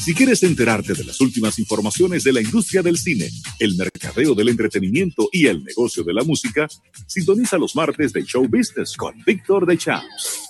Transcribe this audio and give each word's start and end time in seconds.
Si 0.00 0.14
quieres 0.14 0.42
enterarte 0.42 0.94
de 0.94 1.04
las 1.04 1.20
últimas 1.20 1.58
informaciones 1.58 2.24
de 2.24 2.32
la 2.32 2.40
industria 2.40 2.82
del 2.82 2.96
cine, 2.96 3.28
el 3.58 3.76
mercadeo 3.76 4.34
del 4.34 4.48
entretenimiento 4.48 5.28
y 5.32 5.46
el 5.46 5.62
negocio 5.62 6.02
de 6.02 6.14
la 6.14 6.24
música, 6.24 6.66
sintoniza 7.06 7.58
los 7.58 7.76
martes 7.76 8.12
de 8.12 8.24
Show 8.24 8.48
Business 8.48 8.96
con 8.96 9.14
Víctor 9.26 9.66
de 9.66 9.76
Champs. 9.76 10.44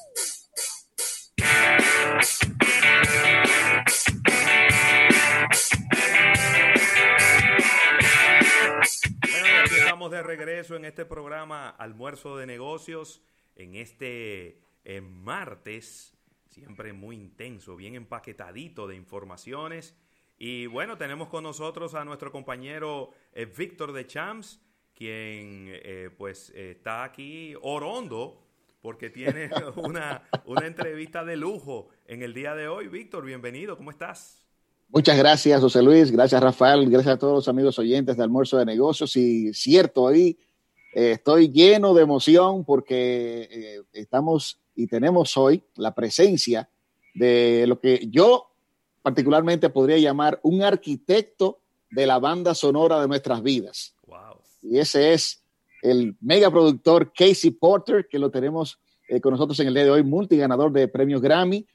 estamos 9.70 10.10
de 10.12 10.22
regreso 10.22 10.76
en 10.76 10.84
este 10.84 11.04
programa 11.04 11.70
Almuerzo 11.70 12.36
de 12.36 12.46
Negocios 12.46 13.20
en 13.56 13.74
este 13.74 14.60
eh, 14.84 15.00
martes 15.00 16.17
siempre 16.58 16.92
muy 16.92 17.16
intenso, 17.16 17.76
bien 17.76 17.94
empaquetadito 17.94 18.86
de 18.86 18.96
informaciones. 18.96 19.94
Y 20.38 20.66
bueno, 20.66 20.96
tenemos 20.96 21.28
con 21.28 21.44
nosotros 21.44 21.94
a 21.94 22.04
nuestro 22.04 22.30
compañero 22.30 23.10
eh, 23.32 23.46
Víctor 23.46 23.92
de 23.92 24.06
Champs, 24.06 24.60
quien 24.94 25.66
eh, 25.68 26.10
pues 26.16 26.50
está 26.50 27.04
aquí 27.04 27.54
orondo 27.62 28.44
porque 28.80 29.10
tiene 29.10 29.50
una, 29.76 30.22
una 30.44 30.66
entrevista 30.66 31.24
de 31.24 31.36
lujo 31.36 31.88
en 32.06 32.22
el 32.22 32.34
día 32.34 32.54
de 32.54 32.68
hoy. 32.68 32.88
Víctor, 32.88 33.24
bienvenido, 33.24 33.76
¿cómo 33.76 33.90
estás? 33.90 34.44
Muchas 34.88 35.18
gracias, 35.18 35.60
José 35.60 35.82
Luis. 35.82 36.10
Gracias, 36.10 36.42
Rafael. 36.42 36.88
Gracias 36.88 37.14
a 37.14 37.18
todos 37.18 37.34
los 37.34 37.48
amigos 37.48 37.78
oyentes 37.78 38.16
de 38.16 38.22
Almuerzo 38.22 38.56
de 38.56 38.64
Negocios. 38.64 39.14
Y 39.16 39.52
cierto, 39.52 40.08
ahí 40.08 40.38
eh, 40.94 41.12
estoy 41.12 41.50
lleno 41.50 41.94
de 41.94 42.02
emoción 42.02 42.64
porque 42.64 43.82
estamos 43.92 44.58
y 44.78 44.86
tenemos 44.86 45.36
hoy 45.36 45.64
la 45.74 45.92
presencia 45.92 46.68
de 47.12 47.66
lo 47.66 47.80
que 47.80 48.06
yo 48.08 48.52
particularmente 49.02 49.70
podría 49.70 49.98
llamar 49.98 50.38
un 50.44 50.62
arquitecto 50.62 51.58
de 51.90 52.06
la 52.06 52.20
banda 52.20 52.54
sonora 52.54 53.00
de 53.00 53.08
nuestras 53.08 53.42
vidas. 53.42 53.96
Y 54.62 54.78
ese 54.78 55.14
es 55.14 55.42
el 55.82 56.16
mega 56.20 56.48
productor 56.48 57.12
Casey 57.12 57.50
Porter, 57.50 58.06
que 58.08 58.20
lo 58.20 58.30
tenemos 58.30 58.78
eh, 59.08 59.20
con 59.20 59.32
nosotros 59.32 59.58
en 59.58 59.66
el 59.66 59.74
día 59.74 59.82
de 59.82 59.90
hoy, 59.90 60.04
multiganador 60.04 60.70
de 60.70 60.86
premios 60.86 61.20
Grammy, 61.20 61.66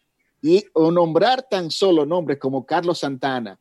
y 0.41 0.63
nombrar 0.73 1.45
tan 1.49 1.71
solo 1.71 2.05
nombres 2.05 2.39
como 2.39 2.65
Carlos 2.65 2.99
Santana, 2.99 3.59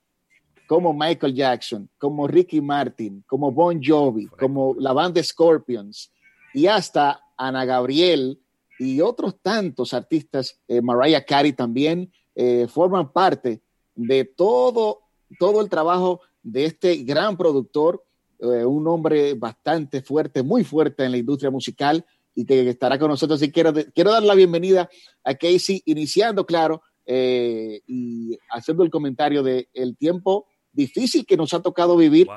como 0.68 0.92
Michael 0.92 1.34
Jackson, 1.34 1.88
como 1.98 2.28
Ricky 2.28 2.60
Martin, 2.60 3.24
como 3.26 3.50
Bon 3.50 3.80
Jovi, 3.82 4.26
como 4.26 4.76
la 4.78 4.92
banda 4.92 5.20
Scorpions, 5.20 6.12
y 6.54 6.66
hasta 6.66 7.22
Ana 7.36 7.64
Gabriel, 7.64 8.38
y 8.82 9.00
otros 9.00 9.40
tantos 9.40 9.94
artistas, 9.94 10.60
eh, 10.66 10.82
Mariah 10.82 11.24
Carey 11.24 11.52
también, 11.52 12.12
eh, 12.34 12.66
forman 12.68 13.12
parte 13.12 13.62
de 13.94 14.24
todo, 14.24 15.02
todo 15.38 15.60
el 15.60 15.68
trabajo 15.68 16.20
de 16.42 16.64
este 16.64 16.96
gran 16.96 17.36
productor, 17.36 18.04
eh, 18.40 18.64
un 18.64 18.88
hombre 18.88 19.34
bastante 19.34 20.02
fuerte, 20.02 20.42
muy 20.42 20.64
fuerte 20.64 21.04
en 21.04 21.12
la 21.12 21.18
industria 21.18 21.50
musical 21.50 22.04
y 22.34 22.44
que 22.44 22.68
estará 22.68 22.98
con 22.98 23.08
nosotros. 23.08 23.40
Y 23.42 23.52
quiero, 23.52 23.72
quiero 23.94 24.10
dar 24.10 24.24
la 24.24 24.34
bienvenida 24.34 24.90
a 25.22 25.34
Casey, 25.34 25.82
iniciando, 25.84 26.44
claro, 26.44 26.82
y 27.04 28.38
haciendo 28.48 28.84
el 28.84 28.90
comentario 28.90 29.42
de 29.42 29.68
el 29.74 29.96
tiempo 29.96 30.46
difícil 30.72 31.26
que 31.26 31.36
nos 31.36 31.52
ha 31.52 31.60
tocado 31.60 31.96
vivir. 31.96 32.28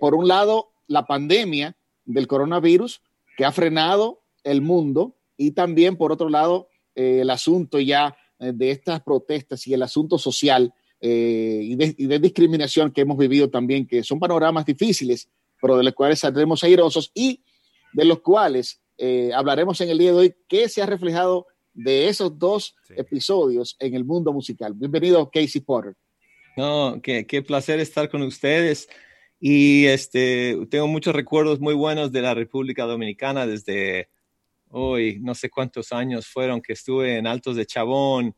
por 0.00 0.14
un 0.14 0.26
lado, 0.26 0.72
la 0.88 1.06
pandemia 1.06 1.76
del 2.06 2.26
coronavirus 2.26 3.02
que 3.36 3.44
ha 3.44 3.52
frenado 3.52 4.22
el 4.44 4.62
mundo 4.62 5.14
y 5.36 5.52
también, 5.52 5.96
por 5.96 6.12
otro 6.12 6.28
lado, 6.28 6.68
eh, 6.94 7.20
el 7.20 7.30
asunto 7.30 7.80
ya 7.80 8.16
eh, 8.38 8.52
de 8.54 8.70
estas 8.70 9.02
protestas 9.02 9.66
y 9.66 9.74
el 9.74 9.82
asunto 9.82 10.18
social 10.18 10.72
eh, 11.00 11.60
y, 11.62 11.74
de, 11.76 12.18
discriminación 12.18 12.92
que 12.92 13.00
hemos 13.00 13.18
vivido 13.18 13.50
también, 13.50 13.86
que 13.86 14.02
son 14.02 14.20
panoramas 14.20 14.64
difíciles, 14.64 15.28
pero 15.60 15.76
de 15.76 15.84
los 15.84 15.94
cuales 15.94 16.20
saldremos 16.20 16.62
airosos 16.64 17.10
y 17.14 17.42
de 17.92 18.04
los 18.04 18.20
cuales 18.20 18.78
hablaremos 19.34 19.80
en 19.80 19.88
el 19.88 19.98
día 19.98 20.12
de 20.12 20.16
hoy, 20.16 20.34
qué 20.46 20.68
se 20.68 20.80
ha 20.80 20.86
reflejado 20.86 21.48
de 21.74 22.08
esos 22.08 22.38
dos 22.38 22.76
episodios 22.90 23.74
en 23.80 23.94
el 23.94 24.04
mundo 24.04 24.32
musical. 24.32 24.74
Bienvenido, 24.74 25.28
Casey 25.28 25.60
Potter. 25.60 25.94
No, 26.56 27.00
qué, 27.02 27.26
qué 27.26 27.42
placer 27.42 27.80
estar 27.80 28.08
con 28.08 28.22
ustedes. 28.22 28.88
Y 29.40 29.86
este, 29.86 30.56
tengo 30.70 30.86
muchos 30.86 31.16
recuerdos 31.16 31.58
muy 31.58 31.74
buenos 31.74 32.12
de 32.12 32.22
la 32.22 32.32
República 32.32 32.84
Dominicana 32.84 33.44
desde 33.44 34.08
hoy 34.72 35.18
no 35.20 35.34
sé 35.34 35.50
cuántos 35.50 35.92
años 35.92 36.26
fueron 36.26 36.60
que 36.60 36.72
estuve 36.72 37.16
en 37.16 37.26
Altos 37.26 37.56
de 37.56 37.66
Chabón 37.66 38.34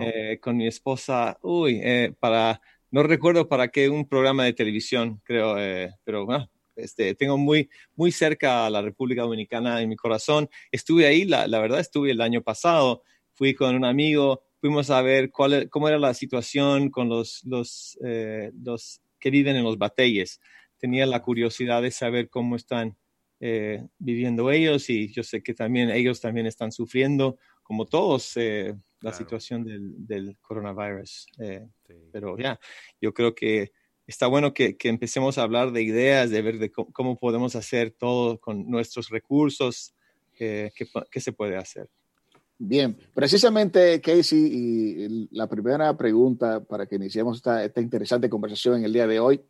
eh, 0.00 0.38
con 0.40 0.56
mi 0.56 0.66
esposa, 0.66 1.38
uy, 1.42 1.80
eh, 1.82 2.14
para, 2.18 2.60
no 2.90 3.02
recuerdo 3.02 3.48
para 3.48 3.68
qué, 3.68 3.88
un 3.88 4.08
programa 4.08 4.44
de 4.44 4.54
televisión, 4.54 5.20
creo, 5.22 5.58
eh, 5.58 5.92
pero 6.02 6.24
bueno, 6.24 6.50
este, 6.76 7.14
tengo 7.14 7.36
muy, 7.36 7.68
muy 7.94 8.10
cerca 8.10 8.66
a 8.66 8.70
la 8.70 8.82
República 8.82 9.22
Dominicana 9.22 9.80
en 9.82 9.88
mi 9.88 9.96
corazón. 9.96 10.48
Estuve 10.72 11.06
ahí, 11.06 11.24
la, 11.24 11.46
la 11.46 11.60
verdad, 11.60 11.80
estuve 11.80 12.10
el 12.10 12.20
año 12.20 12.42
pasado, 12.42 13.02
fui 13.34 13.54
con 13.54 13.74
un 13.74 13.84
amigo, 13.84 14.42
fuimos 14.60 14.90
a 14.90 15.02
ver 15.02 15.30
cuál, 15.30 15.52
e, 15.52 15.68
cómo 15.68 15.88
era 15.88 15.98
la 15.98 16.14
situación 16.14 16.90
con 16.90 17.08
los, 17.08 17.44
los, 17.44 17.98
los 18.00 19.02
que 19.20 19.30
viven 19.30 19.56
en 19.56 19.64
los 19.64 19.78
batalles. 19.78 20.40
Tenía 20.78 21.06
la 21.06 21.22
curiosidad 21.22 21.82
de 21.82 21.90
saber 21.90 22.28
cómo 22.30 22.56
están 22.56 22.96
eh, 23.40 23.86
viviendo 23.98 24.50
ellos 24.50 24.88
y 24.88 25.12
yo 25.12 25.22
sé 25.22 25.42
que 25.42 25.54
también 25.54 25.90
ellos 25.90 26.20
también 26.20 26.46
están 26.46 26.72
sufriendo, 26.72 27.38
como 27.62 27.84
todos, 27.86 28.36
eh, 28.36 28.74
la 29.00 29.12
situación 29.12 29.64
del, 29.64 30.06
del 30.06 30.38
coronavirus. 30.40 31.26
Eh, 31.38 31.66
pero 32.12 32.38
ya, 32.38 32.58
yo 33.00 33.12
creo 33.12 33.34
que 33.34 33.72
está 34.06 34.26
bueno 34.26 34.54
que, 34.54 34.76
que, 34.76 34.88
empecemos 34.88 35.36
a 35.36 35.42
hablar 35.42 35.72
de 35.72 35.82
ideas, 35.82 36.30
de 36.30 36.42
ver 36.42 36.58
de 36.58 36.70
cómo, 36.70 37.18
podemos 37.18 37.56
hacer 37.56 37.90
todo 37.90 38.38
con 38.38 38.70
nuestros 38.70 39.10
recursos, 39.10 39.94
qué, 40.34 40.72
qué 41.10 41.20
se 41.20 41.32
puede 41.32 41.56
hacer. 41.56 41.88
Bien, 42.58 42.96
precisamente 43.12 44.00
Casey, 44.00 44.38
y 44.38 45.28
la 45.30 45.46
primera 45.46 45.94
pregunta 45.94 46.64
para 46.64 46.86
que 46.86 46.96
iniciemos 46.96 47.36
esta, 47.36 47.62
esta 47.62 47.82
interesante 47.82 48.30
conversación 48.30 48.78
en 48.78 48.84
el 48.84 48.92
día 48.94 49.06
de 49.06 49.20
hoy 49.20 49.42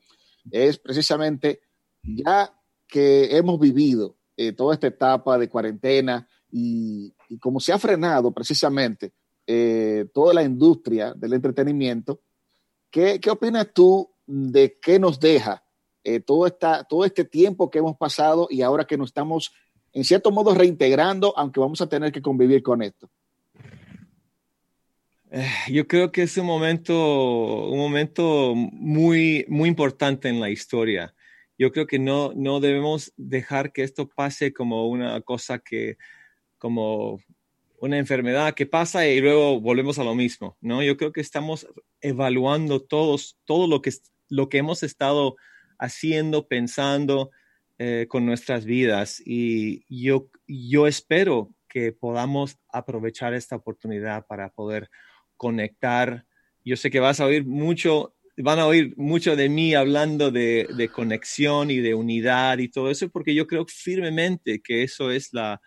es 0.50 0.78
precisamente 0.78 1.60
ya 2.03 2.53
que 2.86 3.36
hemos 3.36 3.58
vivido 3.58 4.16
eh, 4.36 4.52
toda 4.52 4.74
esta 4.74 4.86
etapa 4.88 5.38
de 5.38 5.48
cuarentena 5.48 6.28
y, 6.50 7.12
como 7.41 7.58
se 7.58 7.72
ha 7.72 7.78
frenado 7.78 8.32
precisamente 8.32 9.12
eh, 9.47 10.06
toda 10.12 10.34
la 10.34 10.42
industria 10.42 11.12
del 11.14 11.32
entretenimiento, 11.32 12.20
¿qué, 12.91 13.19
¿qué, 13.20 13.30
opinas 13.30 13.69
tú 13.72 14.10
de 14.26 14.76
qué 14.80 14.98
nos 14.98 15.19
deja 15.19 15.64
eh, 16.04 16.20
todo, 16.20 16.47
esta, 16.47 16.84
todo 16.84 17.04
este 17.04 17.24
tiempo 17.24 17.70
que 17.70 17.78
hemos 17.78 17.97
pasado 17.97 18.47
y 18.50 18.62
ahora 18.62 18.86
que 18.86 18.97
nos 18.97 19.08
estamos 19.08 19.53
en 19.92 20.04
cierto 20.04 20.30
modo 20.30 20.54
reintegrando, 20.54 21.32
aunque 21.36 21.58
vamos 21.58 21.80
a 21.80 21.88
tener 21.88 22.12
que 22.12 22.22
convivir 22.22 22.62
con 22.62 22.82
esto? 22.82 23.08
Yo 25.68 25.86
creo 25.88 26.12
que 26.12 26.22
es 26.22 26.36
un 26.36 26.47
momento, 26.47 27.68
un 27.68 27.78
momento 27.78 28.54
muy, 28.54 29.44
muy 29.48 29.68
importante 29.68 30.28
en 30.28 30.41
la 30.41 30.50
historia 30.50 31.14
yo 31.59 31.72
creo 31.72 31.87
que 31.87 31.99
no, 31.99 32.33
no 32.34 32.61
debemos 32.61 33.12
dejar 33.17 33.72
que 33.72 33.83
esto 33.83 34.09
pase 34.09 34.53
como 34.53 34.89
una 34.89 35.21
cosa 35.22 35.59
que, 35.59 35.97
como 36.59 37.21
una 37.78 37.99
enfermedad 37.99 38.55
que 38.55 38.67
pasa 38.67 39.06
y 39.06 39.21
luego 39.21 39.61
volvemos 39.61 39.99
a 39.99 40.05
lo 40.05 40.15
mismo, 40.15 40.56
¿no? 40.61 40.83
Yo 40.83 40.97
creo 40.97 41.12
que 41.12 41.21
estamos 41.21 41.66
evaluando 42.00 42.81
todos, 42.81 43.39
todo 43.45 43.66
lo 43.66 43.83
que, 43.83 43.93
lo 44.28 44.49
que 44.49 44.59
hemos 44.59 44.83
estado 44.83 45.37
haciendo, 45.78 46.49
pensando 46.49 47.31
eh, 47.78 48.06
con 48.09 48.25
nuestras 48.25 48.65
vidas 48.65 49.22
y 49.25 49.84
yo, 49.89 50.31
yo 50.47 50.87
espero 50.87 51.50
que 51.69 51.93
podamos 51.93 52.56
aprovechar 52.71 53.34
esta 53.34 53.56
oportunidad 53.56 54.27
para 54.27 54.49
poder 54.49 54.89
conectar. 55.37 56.25
Yo 56.65 56.77
sé 56.77 56.91
que 56.91 57.00
vas 57.00 57.21
a 57.21 57.27
oír 57.27 57.45
mucho 57.45 58.16
van 58.36 58.59
a 58.59 58.66
oír 58.66 58.94
mucho 58.97 59.34
de 59.34 59.48
mí 59.48 59.74
hablando 59.74 60.30
de, 60.30 60.91
conexión 60.92 61.71
y 61.71 61.78
de 61.78 61.94
unidad 61.94 62.59
y 62.59 62.68
todo 62.68 62.91
eso, 62.91 63.09
porque 63.09 63.34
yo 63.34 63.47
creo 63.47 63.65
firmemente 63.66 64.60
que 64.60 64.83
eso 64.83 65.10
es 65.10 65.33
la, 65.33 65.60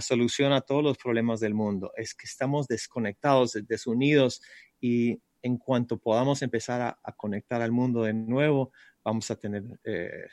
solución 0.00 0.52
a 0.52 0.60
todos 0.60 0.82
los 0.82 0.98
problemas 0.98 1.40
del 1.40 1.54
mundo, 1.54 1.92
es 1.96 2.14
que 2.14 2.26
estamos 2.26 2.66
desconectados, 2.66 3.58
desunidos 3.66 4.42
y 4.80 5.20
en 5.42 5.56
cuanto 5.56 5.96
podamos 5.98 6.42
empezar 6.42 6.98
a, 7.02 7.12
conectar 7.16 7.62
al 7.62 7.72
mundo 7.72 8.02
de 8.02 8.12
nuevo, 8.12 8.72
vamos 9.02 9.30
a 9.30 9.36
tener 9.36 9.64
eh, 9.84 10.26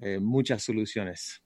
eh, 0.00 0.18
muchas 0.20 0.62
soluciones. 0.62 1.42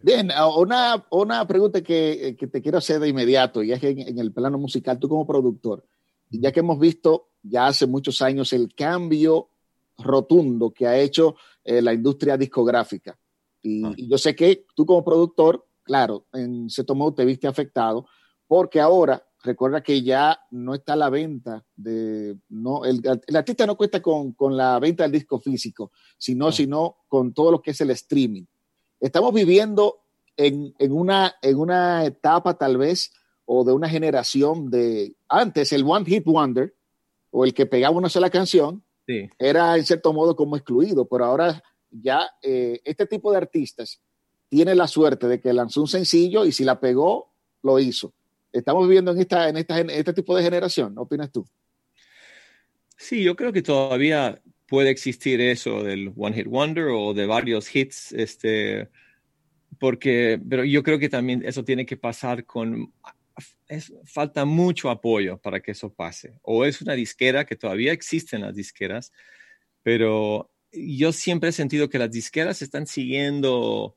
Bien, 0.00 0.30
una, 0.56 1.06
una 1.10 1.46
pregunta 1.46 1.82
que, 1.82 2.36
te 2.50 2.62
quiero 2.62 2.78
hacer 2.78 2.98
de 2.98 3.08
inmediato, 3.08 3.62
y 3.62 3.72
es 3.72 3.82
en, 3.82 4.00
en 4.00 4.18
el 4.18 4.32
plano 4.32 4.58
musical, 4.58 4.98
tú 4.98 5.08
como 5.08 5.26
productor, 5.26 5.86
ya 6.30 6.50
que 6.50 6.60
hemos 6.60 6.78
visto 6.80 7.31
ya 7.42 7.66
hace 7.66 7.86
muchos 7.86 8.22
años 8.22 8.52
el 8.52 8.74
cambio 8.74 9.48
rotundo 9.98 10.70
que 10.70 10.86
ha 10.86 10.98
hecho 10.98 11.36
eh, 11.64 11.82
la 11.82 11.92
industria 11.92 12.36
discográfica. 12.36 13.12
Ah. 13.12 13.92
Y, 13.96 14.08
yo 14.08 14.18
sé 14.18 14.34
que 14.34 14.66
tú 14.74 14.86
como 14.86 15.04
productor, 15.04 15.66
claro, 15.82 16.26
en 16.32 16.68
cierto 16.70 16.94
modo 16.94 17.14
te 17.14 17.24
viste 17.24 17.46
afectado 17.46 18.06
porque 18.46 18.80
ahora 18.80 19.24
recuerda 19.42 19.82
que 19.82 20.02
ya 20.02 20.40
no 20.50 20.74
está 20.74 20.94
la 20.94 21.10
venta 21.10 21.64
de, 21.74 22.36
no, 22.48 22.84
el, 22.84 23.02
artista 23.34 23.66
no 23.66 23.76
cuenta 23.76 24.00
con, 24.00 24.34
la 24.50 24.78
venta 24.78 25.02
del 25.02 25.12
disco 25.12 25.40
físico, 25.40 25.90
sino, 26.18 26.52
sino 26.52 26.98
con 27.08 27.32
todo 27.32 27.50
lo 27.50 27.62
que 27.62 27.72
es 27.72 27.80
el 27.80 27.90
streaming. 27.90 28.44
Estamos 29.00 29.34
viviendo 29.34 30.02
en, 30.36 30.74
una, 30.90 31.34
en 31.42 31.58
una 31.58 32.04
etapa 32.04 32.54
tal 32.54 32.76
vez 32.76 33.12
o 33.44 33.64
de 33.64 33.72
una 33.72 33.88
generación 33.88 34.70
de 34.70 35.16
antes 35.28 35.72
el 35.72 35.84
One 35.84 36.04
Hit 36.06 36.24
Wonder 36.24 36.74
o 37.32 37.44
el 37.44 37.52
que 37.52 37.66
pegaba 37.66 37.96
una 37.96 38.08
sola 38.08 38.30
canción 38.30 38.84
era 39.38 39.76
en 39.76 39.84
cierto 39.84 40.12
modo 40.12 40.36
como 40.36 40.56
excluido, 40.56 41.06
pero 41.08 41.24
ahora 41.24 41.62
ya 41.90 42.30
eh, 42.40 42.80
este 42.84 43.06
tipo 43.06 43.32
de 43.32 43.38
artistas 43.38 44.00
tiene 44.48 44.74
la 44.74 44.86
suerte 44.86 45.26
de 45.26 45.40
que 45.40 45.52
lanzó 45.52 45.80
un 45.80 45.88
sencillo 45.88 46.44
y 46.44 46.52
si 46.52 46.62
la 46.62 46.78
pegó, 46.78 47.32
lo 47.62 47.78
hizo. 47.78 48.12
Estamos 48.52 48.86
viviendo 48.86 49.12
en, 49.12 49.18
esta, 49.18 49.48
en, 49.48 49.56
esta, 49.56 49.80
en 49.80 49.90
este 49.90 50.12
tipo 50.12 50.36
de 50.36 50.42
generación, 50.42 50.94
¿no 50.94 51.02
opinas 51.02 51.32
tú? 51.32 51.46
Sí, 52.96 53.22
yo 53.22 53.34
creo 53.34 53.52
que 53.52 53.62
todavía 53.62 54.40
puede 54.68 54.90
existir 54.90 55.40
eso 55.40 55.82
del 55.82 56.12
One 56.16 56.36
Hit 56.36 56.46
Wonder 56.46 56.88
o 56.88 57.14
de 57.14 57.26
varios 57.26 57.74
hits, 57.74 58.12
este, 58.12 58.88
porque, 59.78 60.40
pero 60.48 60.64
yo 60.64 60.82
creo 60.82 60.98
que 60.98 61.08
también 61.08 61.42
eso 61.44 61.64
tiene 61.64 61.86
que 61.86 61.96
pasar 61.96 62.44
con, 62.44 62.92
falta 64.04 64.44
mucho 64.44 64.90
apoyo 64.90 65.38
para 65.38 65.60
que 65.60 65.72
eso 65.72 65.92
pase. 65.92 66.38
O 66.42 66.64
es 66.64 66.82
una 66.82 66.94
disquera, 66.94 67.44
que 67.44 67.56
todavía 67.56 67.92
existen 67.92 68.42
las 68.42 68.54
disqueras, 68.54 69.12
pero 69.82 70.50
yo 70.72 71.12
siempre 71.12 71.50
he 71.50 71.52
sentido 71.52 71.88
que 71.88 71.98
las 71.98 72.10
disqueras 72.10 72.62
están 72.62 72.86
siguiendo, 72.86 73.96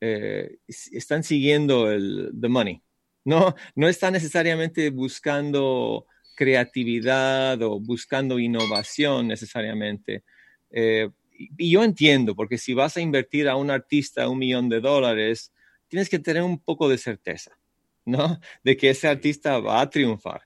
eh, 0.00 0.58
están 0.68 1.22
siguiendo 1.22 1.90
el 1.90 2.32
the 2.40 2.48
money. 2.48 2.82
No, 3.24 3.54
no 3.74 3.88
están 3.88 4.12
necesariamente 4.12 4.90
buscando 4.90 6.06
creatividad 6.36 7.62
o 7.62 7.80
buscando 7.80 8.38
innovación 8.38 9.28
necesariamente. 9.28 10.24
Eh, 10.70 11.08
y 11.36 11.70
yo 11.70 11.82
entiendo, 11.82 12.34
porque 12.34 12.58
si 12.58 12.74
vas 12.74 12.96
a 12.96 13.00
invertir 13.00 13.48
a 13.48 13.56
un 13.56 13.70
artista 13.70 14.28
un 14.28 14.38
millón 14.38 14.68
de 14.68 14.80
dólares, 14.80 15.52
tienes 15.88 16.08
que 16.08 16.18
tener 16.18 16.42
un 16.42 16.58
poco 16.58 16.88
de 16.88 16.98
certeza, 16.98 17.58
¿no? 18.04 18.40
De 18.62 18.76
que 18.76 18.90
ese 18.90 19.08
artista 19.08 19.58
va 19.58 19.80
a 19.80 19.90
triunfar. 19.90 20.42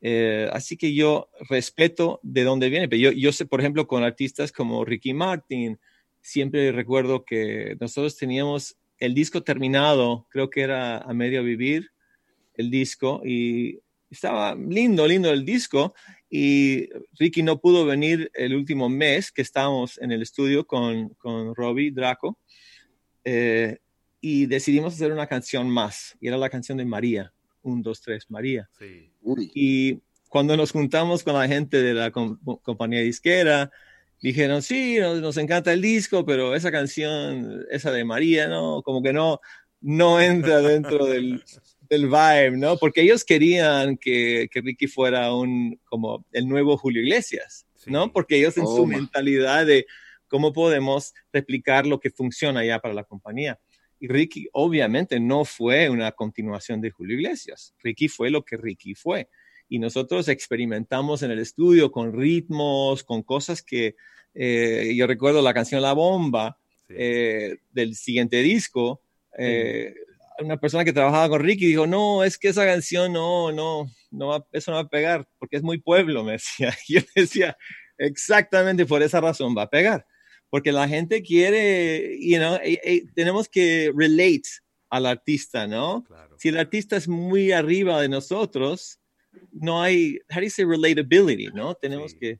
Eh, 0.00 0.48
así 0.52 0.76
que 0.76 0.94
yo 0.94 1.30
respeto 1.48 2.20
de 2.22 2.44
dónde 2.44 2.68
viene, 2.68 2.88
pero 2.88 3.00
yo, 3.00 3.12
yo 3.12 3.32
sé, 3.32 3.46
por 3.46 3.60
ejemplo, 3.60 3.86
con 3.86 4.02
artistas 4.02 4.52
como 4.52 4.84
Ricky 4.84 5.14
Martin, 5.14 5.78
siempre 6.20 6.72
recuerdo 6.72 7.24
que 7.24 7.76
nosotros 7.80 8.16
teníamos 8.16 8.76
el 8.98 9.14
disco 9.14 9.42
terminado, 9.42 10.26
creo 10.30 10.50
que 10.50 10.60
era 10.60 10.98
a 10.98 11.14
medio 11.14 11.42
vivir 11.42 11.90
el 12.54 12.70
disco, 12.70 13.22
y 13.24 13.80
estaba 14.10 14.54
lindo, 14.54 15.06
lindo 15.06 15.30
el 15.30 15.44
disco, 15.44 15.94
y 16.30 16.88
Ricky 17.18 17.42
no 17.42 17.60
pudo 17.60 17.84
venir 17.84 18.30
el 18.34 18.54
último 18.54 18.88
mes 18.88 19.32
que 19.32 19.42
estábamos 19.42 19.98
en 19.98 20.12
el 20.12 20.22
estudio 20.22 20.66
con, 20.66 21.10
con 21.10 21.54
Robbie 21.54 21.92
Draco, 21.92 22.38
eh, 23.24 23.78
y 24.26 24.46
decidimos 24.46 24.94
hacer 24.94 25.12
una 25.12 25.26
canción 25.26 25.68
más, 25.68 26.16
y 26.18 26.28
era 26.28 26.38
la 26.38 26.48
canción 26.48 26.78
de 26.78 26.86
María 26.86 27.32
un, 27.64 27.82
dos, 27.82 28.00
tres, 28.00 28.30
María. 28.30 28.68
Y 29.54 29.98
cuando 30.28 30.56
nos 30.56 30.70
juntamos 30.70 31.24
con 31.24 31.34
la 31.34 31.48
gente 31.48 31.82
de 31.82 31.94
la 31.94 32.10
compañía 32.10 33.00
disquera, 33.00 33.70
dijeron, 34.22 34.62
sí, 34.62 34.98
nos, 34.98 35.36
encanta 35.36 35.72
el 35.72 35.82
disco, 35.82 36.24
pero 36.24 36.54
esa 36.54 36.70
canción, 36.70 37.64
esa 37.70 37.90
de 37.90 38.04
María, 38.04 38.48
no, 38.48 38.82
como 38.82 39.02
que 39.02 39.12
no, 39.12 39.40
no 39.80 40.20
entra 40.20 40.60
dentro 40.60 41.06
del, 41.06 41.42
del 41.88 42.06
vibe, 42.06 42.52
¿no? 42.56 42.76
Porque 42.76 43.02
ellos 43.02 43.24
querían 43.24 43.96
que, 43.96 44.48
que, 44.50 44.60
Ricky 44.60 44.86
fuera 44.86 45.34
un, 45.34 45.80
como 45.84 46.24
el 46.32 46.48
nuevo 46.48 46.76
Julio 46.76 47.02
Iglesias, 47.02 47.66
¿no? 47.86 48.12
Porque 48.12 48.36
ellos 48.36 48.56
en 48.56 48.66
su 48.66 48.86
mentalidad 48.86 49.66
de 49.66 49.86
cómo 50.28 50.52
podemos 50.52 51.14
replicar 51.32 51.86
lo 51.86 52.00
que 52.00 52.10
funciona 52.10 52.64
ya 52.64 52.78
para 52.78 52.94
la 52.94 53.04
compañía. 53.04 53.58
Ricky 54.08 54.48
obviamente 54.52 55.20
no 55.20 55.44
fue 55.44 55.88
una 55.88 56.12
continuación 56.12 56.80
de 56.80 56.90
Julio 56.90 57.16
Iglesias. 57.16 57.74
Ricky 57.82 58.08
fue 58.08 58.30
lo 58.30 58.44
que 58.44 58.56
Ricky 58.56 58.94
fue. 58.94 59.28
Y 59.68 59.78
nosotros 59.78 60.28
experimentamos 60.28 61.22
en 61.22 61.30
el 61.30 61.38
estudio 61.38 61.90
con 61.90 62.12
ritmos, 62.12 63.02
con 63.02 63.22
cosas 63.22 63.62
que 63.62 63.96
eh, 64.34 64.92
yo 64.96 65.06
recuerdo 65.06 65.40
la 65.42 65.54
canción 65.54 65.80
La 65.80 65.92
Bomba 65.92 66.58
eh, 66.88 67.58
del 67.72 67.94
siguiente 67.94 68.38
disco. 68.38 69.00
Eh, 69.38 69.94
una 70.40 70.58
persona 70.58 70.84
que 70.84 70.92
trabajaba 70.92 71.28
con 71.28 71.42
Ricky 71.42 71.66
dijo, 71.66 71.86
no, 71.86 72.24
es 72.24 72.36
que 72.36 72.48
esa 72.48 72.66
canción 72.66 73.12
no, 73.12 73.52
no, 73.52 73.86
no 74.10 74.46
eso 74.52 74.70
no 74.70 74.76
va 74.76 74.82
a 74.82 74.88
pegar 74.88 75.26
porque 75.38 75.56
es 75.56 75.62
muy 75.62 75.78
pueblo, 75.78 76.24
me 76.24 76.32
decía. 76.32 76.74
Y 76.88 76.94
yo 76.94 77.00
decía, 77.14 77.56
exactamente 77.96 78.84
por 78.86 79.02
esa 79.02 79.20
razón 79.20 79.54
va 79.56 79.62
a 79.62 79.70
pegar 79.70 80.06
porque 80.54 80.70
la 80.70 80.86
gente 80.86 81.20
quiere, 81.20 82.16
you 82.20 82.38
know, 82.38 82.54
eh, 82.62 82.78
eh, 82.84 83.04
tenemos 83.12 83.48
que 83.48 83.92
relate 83.92 84.48
al 84.88 85.04
artista, 85.04 85.66
¿no? 85.66 86.06
Si 86.38 86.50
el 86.50 86.58
artista 86.58 86.96
es 86.96 87.08
muy 87.08 87.50
arriba 87.50 88.00
de 88.00 88.08
nosotros, 88.08 89.00
no 89.50 89.82
hay, 89.82 90.20
how 90.30 90.36
do 90.36 90.42
you 90.42 90.50
say 90.50 90.64
relatability, 90.64 91.48
¿no? 91.48 91.74
Tenemos 91.74 92.14
que 92.14 92.38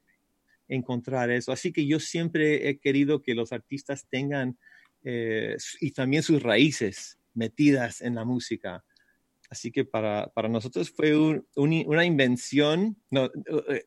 encontrar 0.68 1.28
eso. 1.30 1.50
Así 1.50 1.72
que 1.72 1.88
yo 1.88 1.98
siempre 1.98 2.68
he 2.68 2.78
querido 2.78 3.20
que 3.20 3.34
los 3.34 3.50
artistas 3.50 4.06
tengan 4.08 4.58
eh, 5.02 5.56
y 5.80 5.90
también 5.90 6.22
sus 6.22 6.40
raíces 6.40 7.18
metidas 7.34 8.00
en 8.00 8.14
la 8.14 8.24
música. 8.24 8.84
Así 9.54 9.70
que 9.70 9.84
para, 9.84 10.32
para 10.34 10.48
nosotros 10.48 10.90
fue 10.90 11.14
una 11.54 12.04
invención, 12.04 12.96
no, 13.08 13.30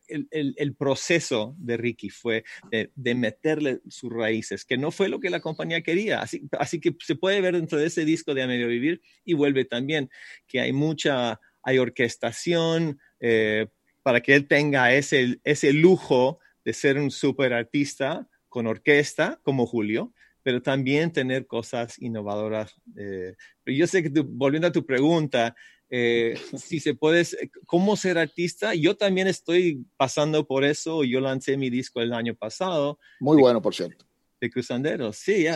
el, 0.07 0.55
el, 0.55 0.75
proceso 0.75 1.57
de 1.57 1.75
Ricky 1.75 2.09
fue 2.09 2.45
de, 2.71 3.15
meterle 3.15 3.81
sus 3.89 4.09
raíces, 4.13 4.63
que 4.63 4.77
no 4.77 4.91
fue 4.91 5.09
lo 5.09 5.19
que 5.19 5.29
la 5.29 5.41
compañía 5.41 5.81
quería. 5.81 6.21
Así, 6.21 6.47
así 6.57 6.79
que 6.79 6.95
se 7.05 7.15
puede 7.15 7.41
ver 7.41 7.55
dentro 7.55 7.77
de 7.77 7.87
ese 7.87 8.05
disco 8.05 8.33
de 8.33 8.43
A 8.43 8.47
Medio 8.47 8.69
Vivir 8.69 9.01
y 9.25 9.33
vuelve 9.33 9.65
también 9.65 10.09
que 10.47 10.61
hay 10.61 10.71
mucha, 10.71 11.41
hay 11.61 11.79
orquestación 11.79 13.01
eh, 13.19 13.67
para 14.03 14.21
que 14.21 14.35
él 14.35 14.47
tenga 14.47 14.93
ese, 14.93 15.41
ese 15.43 15.73
lujo 15.73 16.39
de 16.63 16.71
ser 16.71 16.97
un 16.97 17.11
super 17.11 17.51
artista 17.51 18.25
con 18.47 18.67
orquesta 18.67 19.41
como 19.43 19.67
Julio, 19.67 20.13
pero 20.47 20.61
también 20.61 21.11
tener 21.11 21.45
cosas 21.45 22.01
innovadoras. 22.01 22.73
Eh, 22.95 23.35
pero 23.65 23.77
yo 23.77 23.85
sé 23.85 24.01
que 24.01 24.09
volviendo 24.25 24.69
a 24.69 24.71
tu 24.71 24.85
pregunta, 24.85 25.53
eh, 25.89 26.35
si 26.57 26.79
se 26.79 26.93
puede, 26.93 27.25
¿cómo 27.65 27.97
ser 27.97 28.17
artista? 28.17 28.73
Yo 28.73 28.95
también 28.95 29.27
estoy 29.27 29.83
pasando 29.97 30.47
por 30.47 30.63
eso. 30.63 31.03
Yo 31.03 31.19
lancé 31.19 31.57
mi 31.57 31.69
disco 31.69 31.99
el 31.99 32.13
año 32.13 32.33
pasado. 32.33 32.97
Muy 33.19 33.35
bueno, 33.41 33.61
por 33.61 33.75
cierto. 33.75 34.05
De 34.39 34.49
Cruzanderos, 34.49 35.17
sí, 35.17 35.47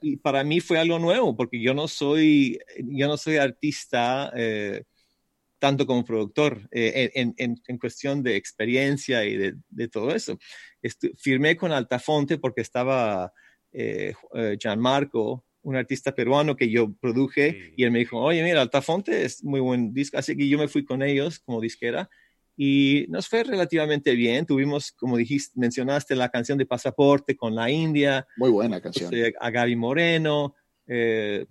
y, 0.00 0.16
para 0.16 0.44
mí 0.44 0.60
fue 0.60 0.78
algo 0.78 0.98
nuevo 0.98 1.36
porque 1.36 1.60
yo 1.60 1.74
no 1.74 1.86
soy, 1.86 2.58
yo 2.78 3.06
no 3.06 3.18
soy 3.18 3.36
artista 3.36 4.32
eh, 4.34 4.84
tanto 5.58 5.84
como 5.84 6.06
productor 6.06 6.66
en, 6.70 7.34
en, 7.36 7.60
en, 7.66 7.78
cuestión 7.78 8.22
de 8.22 8.36
experiencia 8.36 9.26
y 9.26 9.36
de, 9.36 9.54
de 9.68 9.88
todo 9.88 10.14
eso. 10.14 10.38
firmé 11.18 11.58
con 11.58 11.72
Altafonte 11.72 12.38
porque 12.38 12.62
estaba 12.62 13.34
eh, 13.72 14.14
eh, 14.34 14.56
Gianmarco, 14.58 15.44
un 15.62 15.76
artista 15.76 16.14
peruano 16.14 16.56
que 16.56 16.70
yo 16.70 16.92
produje, 16.92 17.72
y 17.76 17.84
él 17.84 17.90
me 17.90 17.98
dijo, 17.98 18.18
oye, 18.18 18.42
mira, 18.42 18.62
Altafonte 18.62 19.24
es 19.24 19.44
muy 19.44 19.60
buen 19.60 19.92
disco, 19.92 20.18
así 20.18 20.36
que 20.36 20.48
yo 20.48 20.58
me 20.58 20.68
fui 20.68 20.84
con 20.84 21.02
ellos 21.02 21.38
como 21.40 21.60
disquera 21.60 22.08
y 22.56 23.06
nos 23.08 23.28
fue 23.28 23.44
relativamente 23.44 24.14
bien. 24.14 24.44
Tuvimos, 24.44 24.92
como 24.92 25.16
dijiste, 25.16 25.58
mencionaste 25.58 26.14
la 26.14 26.28
canción 26.28 26.58
de 26.58 26.66
Pasaporte 26.66 27.36
con 27.36 27.54
la 27.54 27.70
India. 27.70 28.26
Muy 28.36 28.50
buena 28.50 28.80
canción. 28.80 29.12
Este, 29.14 29.34
a 29.38 29.50
Gaby 29.50 29.76
Moreno, 29.76 30.54
eh, 30.86 31.46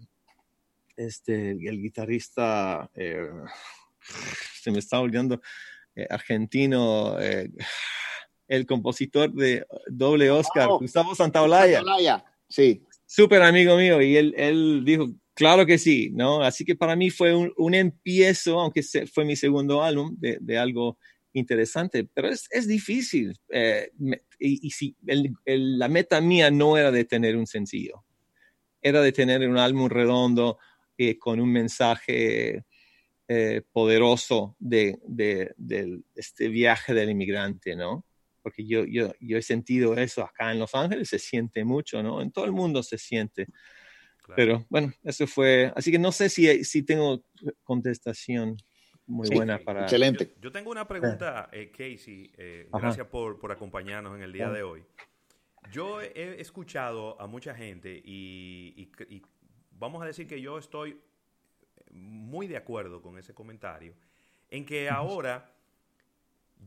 este, 0.95 1.51
el 1.51 1.81
guitarrista, 1.81 2.91
se 2.93 4.71
me 4.71 4.79
está 4.79 4.99
olvidando, 4.99 5.41
argentino, 6.09 7.17
el 8.50 8.65
compositor 8.65 9.32
de 9.32 9.65
doble 9.88 10.29
Oscar, 10.29 10.68
oh, 10.70 10.79
Gustavo 10.79 11.15
Santaolalla. 11.15 11.77
Santaolalla, 11.77 12.25
sí. 12.50 12.84
Súper 13.06 13.41
amigo 13.41 13.77
mío, 13.77 14.01
y 14.01 14.18
él, 14.18 14.34
él, 14.38 14.84
dijo, 14.84 15.08
claro 15.34 15.65
que 15.65 15.77
sí, 15.77 16.12
¿no? 16.13 16.44
Así 16.44 16.65
que 16.65 16.75
para 16.75 16.96
mí 16.96 17.10
fue 17.10 17.34
un, 17.34 17.53
un 17.58 17.74
empiezo, 17.74 18.60
aunque 18.60 18.84
fue 19.12 19.24
mi 19.24 19.36
segundo 19.36 19.82
álbum, 19.82 20.15
de, 20.20 20.38
de 20.41 20.58
algo 20.58 20.98
interesante, 21.34 22.08
pero 22.13 22.27
es, 22.29 22.48
es 22.51 22.68
difícil. 22.68 23.39
Eh, 23.50 23.91
y, 24.39 24.68
y, 24.68 24.72
si 24.72 24.96
el, 25.06 25.36
la 25.77 25.88
meta 25.88 26.22
mía 26.22 26.51
no 26.51 26.77
era 26.77 26.91
de 26.91 27.06
tener 27.06 27.38
un 27.38 27.48
sencillo, 27.48 28.03
era 28.82 29.01
de 29.01 29.12
tener 29.12 29.48
un 29.48 29.58
álbum 29.58 29.89
redondo 29.89 30.58
eh, 30.98 31.18
con 31.18 31.39
un 31.39 31.51
mensaje 31.51 32.63
eh, 33.27 33.62
poderoso 33.72 34.56
de, 34.60 35.00
de, 35.06 35.53
de, 35.58 36.01
este 36.15 36.48
viaje 36.48 36.94
del 36.94 37.12
inmigrante, 37.12 37.75
¿no? 37.75 38.06
Porque 38.41 38.65
yo, 38.65 38.86
yo, 38.86 39.13
yo 39.19 39.38
he 39.38 39.41
sentido 39.41 39.96
eso 39.96 40.24
acá 40.24 40.51
en 40.51 40.60
Los 40.60 40.75
Ángeles, 40.75 41.10
se 41.10 41.19
siente 41.19 41.63
mucho, 41.63 42.01
¿no? 42.03 42.22
En 42.22 42.31
todo 42.31 42.46
el 42.46 42.51
mundo 42.51 42.84
se 42.84 42.98
siente. 42.98 43.48
Pero 44.36 44.65
bueno, 44.69 44.93
eso 45.03 45.25
fue, 45.25 45.72
así 45.75 45.91
que 45.91 46.00
no 46.00 46.12
sé 46.12 46.29
si, 46.29 46.63
si 46.63 46.84
tengo 46.84 47.24
contestación. 47.63 48.58
muy 49.08 49.27
buena 49.29 49.58
para... 49.58 49.84
Excelente. 49.84 50.36
Yo, 50.39 50.51
tengo 50.51 50.69
una 50.69 50.88
pregunta, 50.88 51.50
eh, 51.51 51.72
Casey. 51.72 52.31
Eh, 52.38 52.69
gracias 52.72 53.08
por, 53.08 53.39
por, 53.39 53.51
acompañarnos 53.51 54.15
en 54.15 54.22
el 54.22 54.31
día 54.31 54.50
de 54.50 54.62
hoy. 54.62 54.84
Yo 55.72 56.01
he 56.01 56.41
escuchado 56.41 57.19
a 57.22 57.27
mucha 57.27 57.53
gente 57.53 58.01
y, 58.03 58.91
vamos 59.72 60.01
a 60.01 60.05
decir 60.05 60.27
que 60.27 60.41
yo 60.41 60.58
estoy 60.58 61.00
muy 61.91 62.48
de 62.48 62.58
acuerdo 62.58 63.01
con 63.01 63.17
ese 63.17 63.34
comentario, 63.34 63.93
en 64.50 64.65
que 64.65 64.89
ahora 64.89 65.51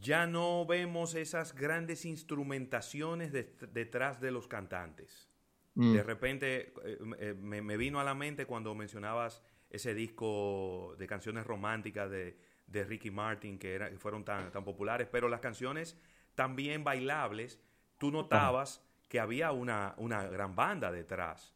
ya 0.01 0.27
no 0.27 0.65
vemos 0.67 1.15
esas 1.15 1.55
grandes 1.55 2.05
instrumentaciones 2.05 3.33
detrás 3.33 4.21
de 4.21 4.31
los 4.31 4.49
cantantes. 4.49 5.29
Mm. 5.75 5.93
De 5.93 6.03
repente 6.03 6.73
eh, 6.85 6.99
eh, 7.19 7.35
me, 7.35 7.77
vino 7.77 8.01
a 8.01 8.05
la 8.05 8.15
mente 8.15 8.47
cuando 8.47 8.75
mencionabas 8.75 9.43
ese 9.71 9.95
disco 9.95 10.95
de 10.99 11.07
canciones 11.07 11.47
románticas 11.47 12.11
de, 12.11 12.37
Ricky 12.69 13.11
Martin 13.11 13.59
que, 13.59 13.75
era, 13.75 13.91
fueron 13.99 14.25
tan, 14.25 14.51
tan 14.51 14.65
populares, 14.65 15.07
pero 15.11 15.29
las 15.29 15.41
canciones 15.41 15.99
también 16.35 16.85
bailables, 16.85 17.61
tú 17.99 18.11
notabas 18.11 18.83
que 19.09 19.21
había 19.21 19.53
una, 19.53 19.95
gran 20.31 20.55
banda 20.55 20.91
detrás. 20.91 21.55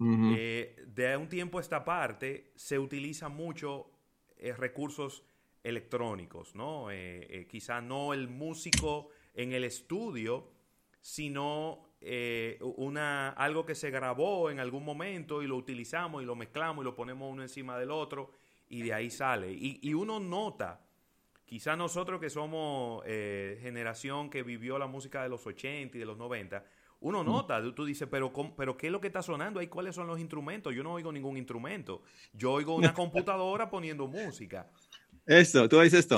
Eh, 0.00 0.84
de 0.86 1.16
un 1.16 1.28
tiempo 1.28 1.58
a 1.58 1.60
esta 1.60 1.84
parte 1.84 2.52
se 2.56 2.78
utilizan 2.78 3.34
mucho 3.34 3.90
recursos 4.58 5.24
electrónicos, 5.64 6.54
¿no? 6.54 6.88
quizá 7.48 7.80
no 7.80 8.14
el 8.14 8.28
músico 8.28 9.08
en 9.34 9.52
el 9.52 9.64
estudio, 9.64 10.50
sino 11.00 11.82
eh, 12.00 12.58
una, 12.60 13.30
algo 13.30 13.64
que 13.64 13.74
se 13.74 13.90
grabó 13.90 14.50
en 14.50 14.60
algún 14.60 14.84
momento 14.84 15.42
y 15.42 15.46
lo 15.46 15.56
utilizamos 15.56 16.22
y 16.22 16.26
lo 16.26 16.36
mezclamos 16.36 16.82
y 16.82 16.84
lo 16.84 16.94
ponemos 16.94 17.32
uno 17.32 17.42
encima 17.42 17.78
del 17.78 17.90
otro 17.90 18.30
y 18.68 18.82
de 18.82 18.92
ahí 18.92 19.10
sale. 19.10 19.50
Y, 19.50 19.94
uno 19.94 20.20
nota, 20.20 20.80
quizá 21.44 21.76
nosotros 21.76 22.20
que 22.20 22.28
somos 22.28 23.02
eh, 23.06 23.58
generación 23.62 24.28
que 24.28 24.42
vivió 24.42 24.78
la 24.78 24.86
música 24.86 25.22
de 25.22 25.30
los 25.30 25.46
80 25.46 25.96
y 25.96 26.00
de 26.00 26.06
los 26.06 26.18
90, 26.18 26.64
uno 27.00 27.22
nota, 27.22 27.62
tú 27.74 27.84
dices, 27.84 28.08
pero, 28.10 28.32
pero 28.56 28.76
¿qué 28.76 28.86
es 28.86 28.92
lo 28.92 29.00
que 29.00 29.08
está 29.08 29.22
sonando 29.22 29.60
ahí? 29.60 29.66
¿Cuáles 29.66 29.94
son 29.94 30.06
los 30.06 30.18
instrumentos? 30.18 30.74
Yo 30.74 30.82
no 30.82 30.94
oigo 30.94 31.12
ningún 31.12 31.36
instrumento. 31.36 32.02
Yo 32.32 32.52
oigo 32.52 32.74
una 32.74 32.94
computadora 32.94 33.68
poniendo 33.68 34.06
música. 34.06 34.70
Esto, 35.26 35.68
tú 35.68 35.80
dices 35.80 36.00
esto. 36.00 36.16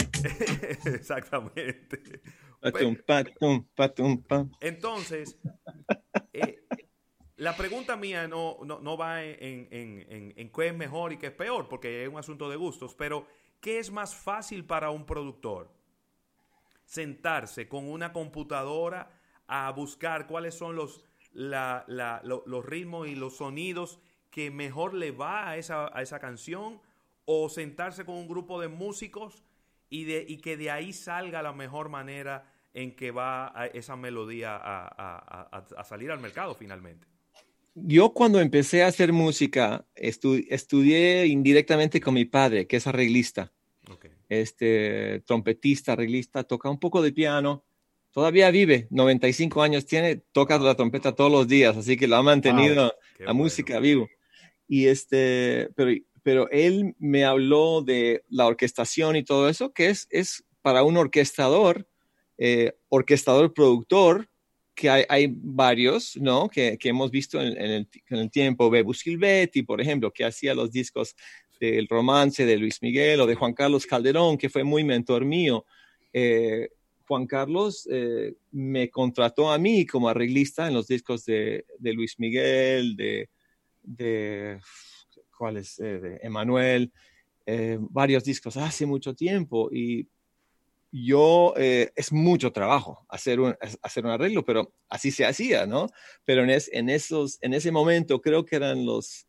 Exactamente. 0.87 2.21
Entonces, 4.61 5.39
eh, 6.33 6.67
la 7.37 7.57
pregunta 7.57 7.97
mía 7.97 8.27
no, 8.27 8.59
no, 8.65 8.97
va 8.97 9.23
en, 9.23 9.69
en, 9.71 10.51
qué 10.51 10.67
es 10.69 10.75
mejor 10.75 11.13
y 11.13 11.19
qué 11.19 11.27
es 11.27 11.33
peor, 11.33 11.69
porque 11.69 12.03
es 12.03 12.09
un 12.09 12.19
asunto 12.19 12.51
de 12.51 12.57
gustos, 12.57 12.95
pero 12.95 13.27
¿qué 13.61 13.79
es 13.79 13.91
más 13.91 14.15
fácil 14.15 14.65
para 14.65 14.91
un 14.91 15.07
productor? 15.07 15.71
Sentarse 16.85 17.69
con 17.69 17.89
una 17.89 18.13
computadora 18.13 19.11
a 19.47 19.71
buscar 19.71 20.27
cuáles 20.27 20.55
son 20.55 20.75
los, 20.75 21.05
los 21.33 22.67
ritmos 22.67 23.07
y 23.07 23.15
los 23.15 23.37
sonidos 23.37 24.01
que 24.31 24.51
mejor 24.51 24.95
le 24.95 25.13
va 25.13 25.51
a 25.51 25.57
esa, 25.57 25.91
a 25.97 26.03
esa 26.03 26.19
canción 26.19 26.81
o 27.27 27.49
sentarse 27.51 28.05
con 28.05 28.15
un 28.15 28.27
grupo 28.27 28.61
de 28.61 28.69
músicos 28.69 29.45
y, 29.91 30.05
de, 30.05 30.25
y 30.27 30.39
que 30.39 30.57
de 30.57 30.71
ahí 30.71 30.93
salga 30.93 31.43
la 31.43 31.53
mejor 31.53 31.91
manera 31.91 32.51
en 32.77 32.95
que 32.95 33.11
va 33.11 33.53
esa 33.73 33.97
melodía 33.97 34.59
a, 34.61 35.85
salir 35.85 36.11
al 36.11 36.21
mercado 36.21 36.55
finalmente? 36.55 37.07
Yo 37.75 38.11
cuando 38.11 38.41
empecé 38.41 38.83
a 38.83 38.87
hacer 38.87 39.13
música, 39.13 39.87
estudié 39.95 41.27
indirectamente 41.27 42.01
con 42.01 42.15
mi 42.15 42.25
padre, 42.25 42.67
que 42.67 42.77
es 42.77 42.87
arreglista. 42.87 43.53
Este 44.29 45.23
trompetista, 45.27 45.93
arreglista, 45.93 46.45
toca 46.45 46.69
un 46.69 46.79
poco 46.79 47.01
de 47.01 47.13
piano. 47.13 47.65
Todavía 48.11 48.51
vive, 48.51 48.89
95 48.91 49.63
años 49.63 49.87
tiene, 49.87 50.17
toca 50.33 50.59
la 50.59 50.75
trompeta 50.75 51.15
todos 51.15 51.31
los 51.31 51.49
días, 51.49 51.77
así 51.77 51.97
que 51.97 52.09
lo 52.09 52.17
ha 52.17 52.23
mantenido 52.23 52.93
la 53.19 53.33
música 53.33 53.79
vivo. 53.79 54.09
Y 54.69 54.87
este, 54.87 55.71
pero, 55.77 55.93
pero 56.27 56.51
él 56.51 56.97
me 56.99 57.25
habló 57.25 57.83
de 57.83 58.25
la 58.29 58.47
orquestación 58.47 59.15
y 59.15 59.23
todo 59.23 59.49
eso, 59.49 59.73
que 59.73 59.91
es, 59.91 60.09
es 60.11 60.45
para 60.61 60.83
un 60.83 60.97
orquestador, 60.97 61.89
eh, 62.37 62.73
orquestador 62.89 63.55
productor, 63.55 64.29
que 64.75 64.91
hay, 64.91 65.33
varios, 65.33 66.17
¿no? 66.17 66.49
Que, 66.49 66.77
hemos 66.83 67.13
visto 67.13 67.41
en, 67.41 67.87
el, 68.09 68.31
tiempo. 68.33 68.69
Bebus 68.71 69.03
Gilbetti, 69.03 69.63
por 69.63 69.81
ejemplo, 69.81 70.13
que 70.13 70.25
hacía 70.25 70.53
los 70.53 70.73
discos 70.73 71.15
del 71.61 71.87
romance 71.87 72.45
de 72.45 72.57
Luis 72.57 72.83
Miguel 72.83 73.21
o 73.21 73.27
de 73.29 73.37
Juan 73.37 73.55
Carlos 73.55 73.87
Calderón, 73.87 74.37
que 74.37 74.49
fue 74.49 74.65
muy 74.65 74.83
mentor 74.83 75.25
mío. 75.25 75.65
Eh, 76.13 76.71
Juan 77.07 77.29
Carlos 77.29 77.89
eh, 77.89 78.35
me 78.51 78.91
contrató 78.91 79.53
a 79.53 79.59
mí 79.59 79.87
como 79.87 80.09
arreglista 80.09 80.67
en 80.67 80.75
los 80.75 80.89
discos 80.89 81.25
de, 81.25 81.65
Luis 81.79 82.19
Miguel, 82.19 82.97
de, 82.97 83.31
de 83.85 84.59
¿cuál 85.37 85.57
es? 85.59 85.77
de 85.77 86.19
Emanuel, 86.23 86.93
varios 87.91 88.25
discos 88.25 88.57
hace 88.57 88.87
mucho 88.87 89.15
tiempo 89.15 89.71
y 89.73 90.09
yo, 90.93 91.55
eh, 91.57 91.93
es 91.95 92.13
mucho 92.13 92.53
trabajo 92.53 93.05
hacer 93.09 93.41
un, 93.41 93.55
hacer 93.83 94.05
un 94.05 94.13
arreglo, 94.13 94.45
pero 94.45 94.73
así 94.89 95.11
se 95.11 95.27
hacía, 95.27 95.67
¿no? 95.67 95.89
Pero 96.25 96.45
en, 96.45 96.59
en, 96.73 96.89
esos, 96.89 97.39
en 97.43 97.55
ese 97.55 97.71
momento, 97.71 98.21
creo 98.21 98.45
que 98.45 98.57
eran 98.57 98.87
los 98.87 99.27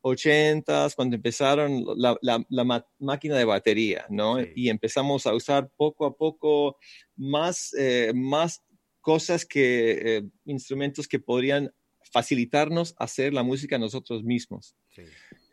ochentas, 0.00 0.94
cuando 0.94 1.16
empezaron 1.16 1.84
la, 1.96 2.16
la, 2.22 2.84
máquina 2.98 3.36
de 3.36 3.44
batería, 3.44 4.06
¿no? 4.08 4.36
Y 4.54 4.68
empezamos 4.68 5.26
a 5.26 5.34
usar 5.34 5.70
poco 5.76 6.06
a 6.06 6.16
poco 6.16 6.78
más, 7.16 7.74
eh, 7.76 8.12
más 8.14 8.62
cosas 9.00 9.44
que, 9.44 10.18
eh, 10.18 10.22
instrumentos 10.44 11.08
que 11.08 11.18
podrían 11.18 11.72
facilitarnos 12.12 12.94
hacer 12.96 13.34
la 13.34 13.42
música 13.42 13.76
nosotros 13.76 14.22
mismos. 14.22 14.76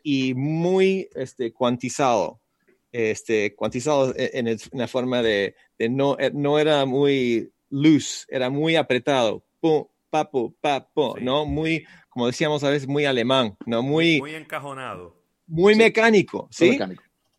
Y 0.08 0.34
muy 0.34 1.08
este, 1.16 1.52
cuantizado 1.52 2.40
este, 2.92 3.54
cuantizado 3.54 4.14
e, 4.16 4.30
en, 4.34 4.56
la 4.72 4.88
forma 4.88 5.22
de, 5.22 5.54
no, 5.90 6.16
eh, 6.18 6.30
no 6.32 6.58
era 6.58 6.86
muy 6.86 7.52
loose, 7.68 8.24
era 8.28 8.48
muy 8.48 8.76
apretado, 8.76 9.44
pum, 9.60 9.84
papu, 10.08 10.56
papu, 10.60 11.16
¿no? 11.20 11.44
Muy, 11.44 11.84
como 12.08 12.26
decíamos 12.26 12.64
a 12.64 12.70
veces, 12.70 12.88
muy 12.88 13.04
alemán, 13.04 13.56
¿no? 13.66 13.82
Muy, 13.82 14.20
muy 14.20 14.34
encajonado. 14.34 15.14
Muy 15.46 15.74
mecánico, 15.74 16.48
¿sí? 16.50 16.78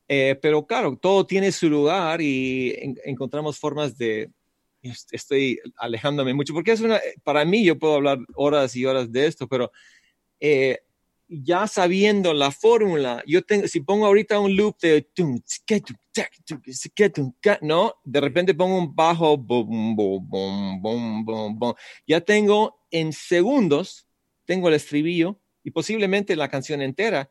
Eh, 0.08 0.38
pero 0.42 0.66
claro, 0.66 0.96
todo 0.96 1.26
tiene 1.26 1.52
su 1.52 1.70
lugar 1.70 2.22
y 2.22 2.96
encontramos 3.04 3.60
formas 3.60 3.98
de, 3.98 4.30
estoy 5.12 5.60
alejándome 5.78 6.34
mucho, 6.34 6.54
porque 6.54 6.72
es 6.72 6.82
una, 6.82 7.00
para 7.24 7.44
mí 7.44 7.66
yo 7.66 7.80
puedo 7.80 7.96
hablar 7.96 8.20
horas 8.36 8.76
y 8.76 8.86
horas 8.86 9.12
de 9.12 9.26
esto, 9.26 9.48
pero 9.48 9.72
eh, 10.40 10.80
ya 11.30 11.68
sabiendo 11.68 12.34
la 12.34 12.52
fórmula, 12.52 13.24
yo 13.28 13.44
tengo, 13.44 13.68
si 13.68 13.82
pongo 13.82 14.06
ahorita 14.06 14.40
un 14.40 14.56
loop 14.56 14.78
de, 14.80 15.08
¿no? 17.62 17.96
De 18.04 18.22
repente 18.22 18.54
pongo 18.54 18.78
un 18.78 18.96
bajo, 18.96 19.46
ya 22.08 22.22
tengo 22.22 22.80
en 22.92 23.12
segundos, 23.14 24.08
tengo 24.46 24.70
el 24.70 24.76
estribillo 24.76 25.40
y 25.64 25.72
posiblemente 25.72 26.36
la 26.36 26.50
canción 26.50 26.82
entera. 26.82 27.30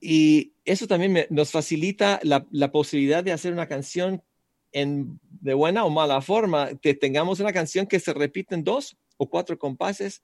Y 0.00 0.54
eso 0.64 0.86
también 0.86 1.26
nos 1.30 1.50
facilita 1.50 2.20
la, 2.22 2.46
la, 2.50 2.70
posibilidad 2.70 3.24
de 3.24 3.32
hacer 3.32 3.52
una 3.52 3.66
canción 3.66 4.22
en, 4.70 5.18
de 5.40 5.54
buena 5.54 5.84
o 5.84 5.90
mala 5.90 6.20
forma, 6.20 6.70
que 6.80 6.94
tengamos 6.94 7.40
una 7.40 7.52
canción 7.52 7.86
que 7.86 7.98
se 7.98 8.12
repite 8.12 8.54
en 8.54 8.64
dos 8.64 8.96
o 9.16 9.28
cuatro 9.28 9.58
compases 9.58 10.22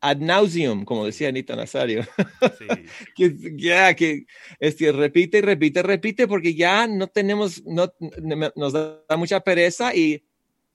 ad 0.00 0.18
nauseum, 0.18 0.84
como 0.84 1.06
decía 1.06 1.28
Anita 1.28 1.54
Nazario. 1.56 2.06
que 3.16 3.34
ya, 3.56 3.94
que 3.94 4.26
este, 4.58 4.92
repite 4.92 5.38
y 5.38 5.40
repite, 5.42 5.82
repite, 5.82 6.26
porque 6.26 6.54
ya 6.54 6.86
no 6.86 7.06
tenemos, 7.08 7.62
no, 7.64 7.92
nos 8.56 8.72
da 8.72 9.16
mucha 9.16 9.40
pereza 9.40 9.94
y 9.94 10.24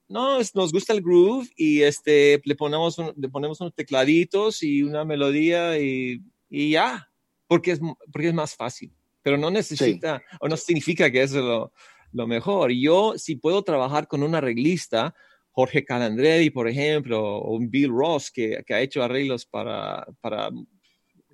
no, 0.08 0.38
nos 0.38 0.72
gusta 0.72 0.92
el 0.92 1.02
groove 1.02 1.48
y 1.56 1.82
este, 1.82 2.40
le, 2.44 2.54
ponemos 2.54 2.96
le 3.16 3.28
ponemos 3.28 3.60
unos 3.60 3.74
tecladitos 3.74 4.62
y 4.62 4.82
una 4.82 5.04
melodía 5.04 5.78
y, 5.78 6.22
y 6.48 6.70
ya, 6.70 7.10
porque 7.48 7.72
es, 7.72 7.80
porque 8.12 8.28
es 8.28 8.34
más 8.34 8.54
fácil, 8.54 8.92
pero 9.22 9.36
no 9.36 9.50
necesita 9.50 10.22
o 10.40 10.48
no 10.48 10.56
significa 10.56 11.10
que 11.10 11.22
es 11.22 11.32
lo, 11.32 11.72
lo 12.12 12.26
mejor. 12.26 12.70
Yo, 12.70 13.14
si 13.16 13.36
puedo 13.36 13.64
trabajar 13.64 14.06
con 14.06 14.22
un 14.22 14.34
arreglista, 14.36 15.14
Jorge 15.56 15.86
Calandrelli, 15.86 16.50
por 16.50 16.68
ejemplo, 16.68 17.18
o 17.18 17.58
Bill 17.58 17.88
Ross, 17.88 18.30
que, 18.30 18.62
ha 18.68 18.80
hecho 18.82 19.02
arreglos 19.02 19.46
para, 19.46 20.06
para, 20.20 20.50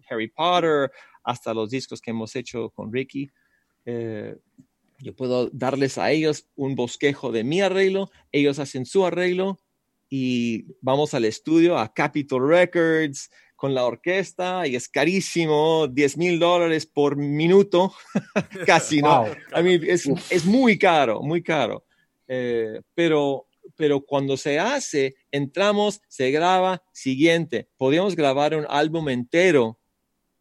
Harry 0.09 0.29
Potter, 0.29 0.93
hasta 1.25 1.53
los 1.53 1.71
discos 1.71 2.01
que 2.01 2.13
hemos 2.13 2.37
hecho 2.37 2.71
con 2.71 2.93
Ricky. 2.93 3.29
Eh, 3.85 4.37
yo 5.01 5.17
puedo 5.17 5.51
darles 5.51 5.99
a 5.99 6.13
ellos 6.13 6.47
un 6.55 6.77
bosquejo 6.77 7.33
de 7.33 7.43
mi 7.43 7.63
arreglo, 7.63 8.13
ellos 8.31 8.61
hacen 8.61 8.87
su 8.87 9.05
arreglo 9.05 9.59
y 10.09 10.67
vamos 10.81 11.15
al 11.15 11.25
estudio, 11.25 11.77
a 11.77 11.93
Capitol 11.93 12.49
Records, 12.49 13.29
con 13.57 13.75
la 13.75 13.85
orquesta 13.85 14.69
y 14.69 14.77
es 14.77 14.89
carísimo, 14.89 15.89
10 15.89 16.17
mil 16.17 16.39
dólares 16.39 16.87
por 16.87 17.17
minuto, 17.17 17.93
casi, 18.67 19.03
¿no? 19.03 19.27
A 19.53 19.63
mí 19.63 19.81
es, 19.83 20.09
es, 20.31 20.45
muy 20.45 20.79
caro, 20.79 21.23
muy 21.23 21.43
caro. 21.43 21.85
Eh, 22.29 22.81
pero, 22.95 23.49
pero 23.77 24.01
cuando 24.01 24.37
se 24.37 24.59
hace, 24.59 25.15
entramos, 25.31 26.01
se 26.09 26.31
graba, 26.31 26.83
siguiente. 26.93 27.69
Podríamos 27.77 28.17
grabar 28.17 28.55
un 28.55 28.67
álbum 28.69 29.09
entero 29.09 29.79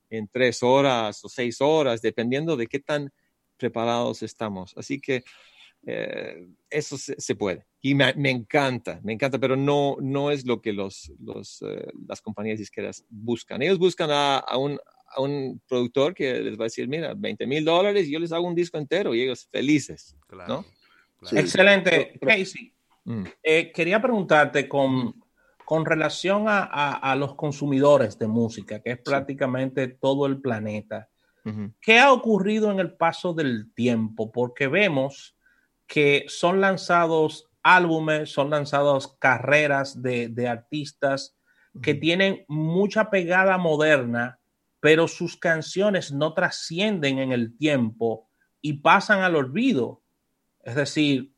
en 0.10 0.28
tres 0.28 0.62
horas 0.62 1.24
o 1.24 1.30
seis 1.30 1.62
horas, 1.62 2.02
dependiendo 2.02 2.58
de 2.58 2.68
qué 2.68 2.80
tan 2.80 3.12
preparados 3.58 4.24
estamos. 4.24 4.74
Así 4.76 5.00
que 5.00 5.24
eh, 5.86 6.48
eso 6.70 6.98
se, 6.98 7.36
puede. 7.36 7.66
Y 7.82 7.96
me, 7.96 8.14
encanta, 8.30 9.00
me 9.04 9.14
encanta, 9.14 9.40
pero 9.40 9.56
no, 9.56 9.98
no 10.00 10.32
es 10.32 10.46
lo 10.46 10.62
que 10.62 10.74
los, 10.74 11.12
los 11.20 11.62
eh, 11.64 11.88
las 12.08 12.22
compañías 12.22 12.60
disqueras 12.60 13.06
buscan. 13.10 13.62
Ellos 13.62 13.80
buscan 13.80 14.10
a, 14.12 14.44
un, 14.58 14.80
a, 15.08 15.22
un, 15.22 15.62
productor 15.68 16.14
que 16.14 16.40
les 16.42 16.58
va 16.58 16.64
a 16.64 16.66
decir, 16.66 16.88
mira, 16.88 17.14
20 17.16 17.48
mil 17.48 17.66
dólares 17.66 18.08
y 18.08 18.12
yo 18.12 18.20
les 18.20 18.32
hago 18.32 18.48
un 18.48 18.56
disco 18.56 18.78
entero 18.78 19.16
y 19.16 19.22
ellos 19.22 19.48
felices. 19.52 20.16
Claro, 20.28 20.66
Excelente. 21.32 22.20
Casey, 22.20 22.74
mm. 23.06 23.24
eh, 23.44 23.72
quería 23.72 24.02
preguntarte 24.02 24.68
con, 24.68 25.24
con 25.66 25.86
relación 25.86 26.48
a, 26.48 26.64
a, 26.64 27.16
los 27.16 27.36
consumidores 27.36 28.18
de 28.18 28.28
música, 28.28 28.82
que 28.82 28.92
es 28.92 29.00
prácticamente 29.00 29.88
todo 29.88 30.26
el 30.26 30.42
planeta. 30.42 31.10
¿Qué 31.82 32.00
ha 32.00 32.14
ocurrido 32.14 32.72
en 32.72 32.80
el 32.80 32.94
paso 32.94 33.34
del 33.34 33.74
tiempo? 33.74 34.32
Porque 34.32 34.68
vemos 34.68 35.36
que 35.88 36.26
son 36.28 36.62
lanzados 36.62 37.50
álbumes, 37.64 38.32
son 38.32 38.50
lanzados 38.50 39.16
carreras 39.20 40.02
de, 40.02 40.48
artistas 40.48 41.36
que 41.82 41.94
tienen 41.94 42.44
mucha 42.48 43.10
pegada 43.10 43.58
moderna, 43.58 44.40
pero 44.80 45.08
sus 45.08 45.38
canciones 45.38 46.12
no 46.12 46.34
trascienden 46.34 47.20
en 47.20 47.32
el 47.32 47.58
tiempo 47.58 48.28
y 48.62 48.74
pasan 48.74 49.22
al 49.22 49.36
olvido. 49.36 50.02
Es 50.64 50.76
decir, 50.76 51.34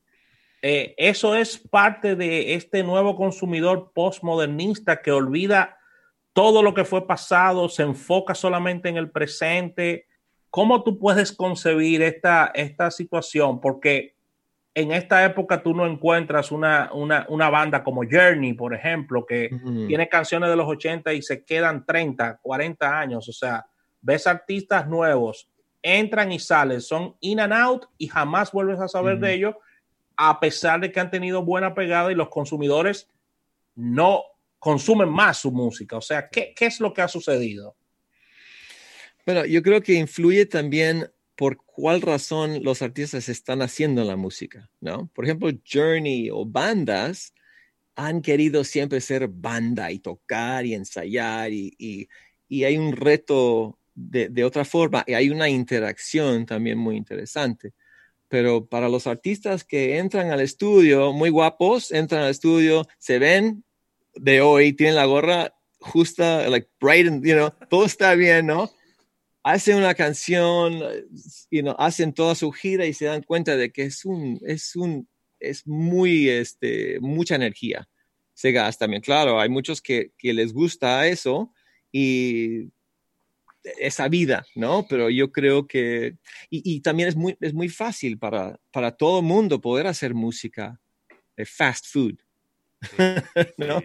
eh, 0.66 0.96
eso 0.98 1.36
es 1.36 1.58
parte 1.58 2.16
de 2.16 2.54
este 2.54 2.84
nuevo 2.84 3.18
consumidor 3.18 3.92
postmodernista 3.94 5.02
que 5.02 5.12
olvida 5.12 5.78
todo 6.32 6.64
lo 6.64 6.74
que 6.74 6.86
fue 6.86 7.06
pasado, 7.06 7.68
se 7.68 7.84
enfoca 7.84 8.34
solamente 8.34 8.88
en 8.88 8.96
el 8.96 9.12
presente. 9.12 10.08
¿Cómo 10.50 10.82
tú 10.84 10.98
puedes 11.00 11.34
concebir 11.34 12.02
esta, 12.02 12.50
esta 12.56 12.92
situación? 12.92 13.60
Porque 13.60 14.16
en 14.74 14.94
esta 14.94 15.26
época 15.26 15.62
tú 15.62 15.76
no 15.76 15.86
encuentras 15.86 16.50
una, 16.50 16.90
banda 17.52 17.84
como 17.84 18.04
Journey, 18.10 18.54
por 18.54 18.74
ejemplo, 18.74 19.26
que 19.26 19.50
tiene 19.88 20.08
canciones 20.08 20.50
de 20.50 20.56
los 20.56 20.70
80 20.70 21.12
y 21.12 21.22
se 21.22 21.44
quedan 21.44 21.86
30, 21.86 22.40
40 22.42 23.00
años. 23.00 23.28
O 23.28 23.34
sea, 23.34 23.66
ves 24.02 24.26
artistas 24.28 24.88
nuevos, 24.88 25.50
entran 25.82 26.32
y 26.32 26.40
salen, 26.40 26.80
son 26.80 27.18
in 27.20 27.42
and 27.42 27.52
out 27.52 27.86
y 27.98 28.08
jamás 28.08 28.54
vuelves 28.54 28.80
a 28.80 28.88
saber 28.88 29.20
de 29.20 29.34
ellos, 29.34 29.56
a 30.18 30.40
pesar 30.40 30.80
de 30.80 30.92
que 30.92 31.00
han 31.00 31.12
tenido 31.12 31.44
buena 31.44 31.74
pegada 31.74 32.12
y 32.12 32.16
los 32.16 32.30
consumidores 32.30 33.08
no 33.76 34.24
consumen 34.60 35.10
más 35.10 35.40
su 35.40 35.52
música. 35.52 35.98
O 35.98 36.02
sea, 36.02 36.30
¿qué, 36.30 36.54
es 36.58 36.80
lo 36.80 36.94
que 36.94 37.02
ha 37.02 37.08
sucedido? 37.08 37.76
Bueno, 39.26 39.46
yo 39.46 39.62
creo 39.62 39.82
que 39.82 39.94
influye 39.94 40.46
también 40.46 41.12
por 41.36 41.58
cuál 41.66 42.02
razón 42.02 42.64
los 42.64 42.82
artistas 42.82 43.28
están 43.30 43.62
haciendo 43.62 44.04
la 44.04 44.16
música, 44.16 44.70
¿no? 44.80 45.08
Por 45.14 45.26
ejemplo, 45.26 45.50
Journey 45.70 46.30
o 46.32 46.46
bandas 46.46 47.34
han 47.96 48.22
querido 48.22 48.64
siempre 48.64 49.02
ser 49.02 49.28
banda 49.28 49.92
y 49.92 50.00
tocar 50.00 50.66
y 50.66 50.74
ensayar 50.74 51.52
y, 51.52 52.08
hay 52.50 52.78
un 52.78 52.92
reto 52.96 53.80
de, 53.96 54.44
otra 54.44 54.64
forma 54.64 55.04
y 55.08 55.14
hay 55.14 55.30
una 55.30 55.50
interacción 55.50 56.46
también 56.46 56.78
muy 56.78 56.96
interesante. 56.96 57.74
Pero 58.34 58.66
para 58.66 58.90
los 58.90 59.06
artistas 59.06 59.64
que 59.64 60.00
entran 60.00 60.32
al 60.32 60.42
estudio, 60.42 61.14
muy 61.14 61.30
guapos, 61.30 61.92
entran 61.92 62.24
al 62.24 62.32
estudio, 62.32 62.88
se 62.98 63.20
ven 63.20 63.64
de 64.16 64.42
hoy, 64.42 64.74
tienen 64.74 64.96
la 64.96 65.06
gorra 65.06 65.54
justa, 65.78 66.50
like 66.50 66.68
bright, 66.82 67.08
and, 67.08 67.24
you 67.24 67.36
know, 67.36 67.52
todo 67.70 67.86
está 67.86 68.16
bien, 68.16 68.48
¿no? 68.48 68.72
hacen 69.44 69.78
una 69.78 69.94
canción, 69.94 70.82
y 71.52 71.62
know, 71.62 71.76
hacen 71.78 72.12
toda 72.12 72.34
su 72.34 72.52
gira 72.52 72.88
y 72.88 72.96
se 72.96 73.06
dan 73.06 73.22
cuenta 73.22 73.56
de 73.56 73.72
que 73.72 73.84
es 73.84 74.04
un, 74.04 74.40
es 74.48 74.76
un, 74.76 75.08
es 75.40 75.68
muy, 75.68 76.28
este, 76.28 77.00
mucha 77.02 77.36
energía 77.36 77.88
se 78.34 78.52
gasta 78.52 78.86
también. 78.86 79.04
Claro, 79.04 79.40
hay 79.40 79.50
muchos 79.50 79.80
que, 79.80 80.12
que 80.18 80.34
les 80.34 80.54
gusta 80.54 81.08
eso 81.08 81.54
y 81.92 82.72
esa 83.64 84.08
vida, 84.10 84.46
¿no? 84.56 84.86
Pero 84.88 85.10
yo 85.10 85.32
creo 85.32 85.68
que, 85.68 86.18
y, 86.50 86.76
y 86.76 86.82
también 86.82 87.10
es 87.10 87.16
muy, 87.16 87.38
es 87.40 87.54
muy 87.54 87.70
fácil 87.70 88.18
para, 88.18 88.60
para 88.72 88.92
todo 88.92 89.20
el 89.20 89.26
mundo 89.26 89.62
poder 89.62 89.88
hacer 89.88 90.14
música 90.14 90.80
de 91.36 91.46
fast 91.46 91.88
food, 91.88 92.16
¿no? 93.58 93.82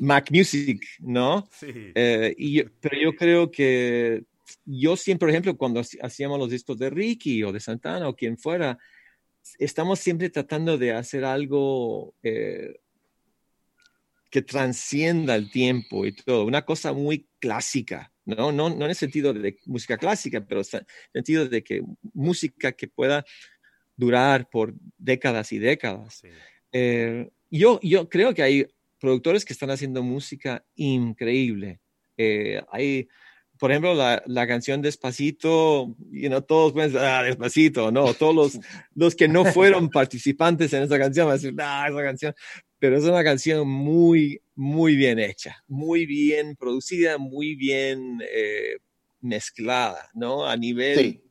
Mac 0.00 0.30
Music, 0.30 0.80
¿no? 1.00 1.48
Eh, 1.62 2.34
y 2.38 2.62
pero 2.62 3.00
yo 3.00 3.16
creo 3.16 3.50
que 3.50 4.24
yo 4.64 4.96
siempre, 4.96 5.26
por 5.26 5.30
ejemplo, 5.30 5.56
cuando 5.56 5.82
hacíamos 6.02 6.38
los 6.38 6.50
discos 6.50 6.78
de 6.78 6.90
Ricky 6.90 7.42
o 7.42 7.52
de 7.52 7.60
Santana 7.60 8.08
o 8.08 8.14
quien 8.14 8.38
fuera, 8.38 8.78
estamos 9.58 9.98
siempre 9.98 10.30
tratando 10.30 10.78
de 10.78 10.92
hacer 10.92 11.24
algo 11.24 12.14
eh, 12.22 12.80
que 14.30 14.42
transcienda 14.42 15.34
el 15.34 15.50
tiempo 15.50 16.06
y 16.06 16.12
todo, 16.12 16.44
una 16.44 16.64
cosa 16.64 16.92
muy 16.92 17.28
clásica, 17.38 18.12
¿no? 18.26 18.52
No, 18.52 18.68
no 18.68 18.84
en 18.84 18.90
el 18.90 18.96
sentido 18.96 19.32
de 19.32 19.56
música 19.64 19.96
clásica, 19.96 20.44
pero 20.44 20.60
en 20.60 20.66
el 20.80 20.86
sentido 21.12 21.48
de 21.48 21.62
que 21.62 21.82
música 22.12 22.72
que 22.72 22.88
pueda 22.88 23.24
durar 23.96 24.48
por 24.50 24.74
décadas 24.98 25.52
y 25.52 25.58
décadas. 25.58 26.22
Eh, 26.72 27.30
yo, 27.50 27.80
yo 27.82 28.08
creo 28.08 28.34
que 28.34 28.42
hay 28.42 28.66
productores 29.00 29.44
que 29.44 29.52
están 29.52 29.70
haciendo 29.70 30.02
música 30.02 30.64
increíble. 30.74 31.80
Eh, 32.16 32.62
hay, 32.70 33.08
por 33.58 33.70
ejemplo, 33.70 33.94
la, 33.94 34.22
la, 34.26 34.46
canción 34.46 34.82
Despacito, 34.82 35.94
you 36.10 36.28
know, 36.28 36.42
todos 36.42 36.72
pueden 36.72 36.96
ah, 36.98 37.22
Despacito, 37.22 37.90
no, 37.90 38.12
todos 38.14 38.34
los, 38.34 38.60
los 38.94 39.14
que 39.14 39.28
no 39.28 39.44
fueron 39.44 39.88
participantes 39.90 40.72
en 40.72 40.82
esa 40.82 40.98
canción 40.98 41.26
van 41.26 41.34
a 41.34 41.38
decir, 41.38 41.54
ah, 41.58 41.86
esa 41.88 42.02
canción, 42.02 42.34
pero 42.78 42.96
es 42.96 43.04
una 43.04 43.24
canción 43.24 43.68
muy, 43.68 44.40
muy 44.54 44.96
bien 44.96 45.18
hecha, 45.18 45.62
muy 45.66 46.06
bien 46.06 46.56
producida, 46.56 47.18
muy 47.18 47.54
bien 47.54 48.20
eh, 48.30 48.78
mezclada, 49.20 50.10
¿no? 50.14 50.46
A 50.46 50.56
nivel... 50.56 51.22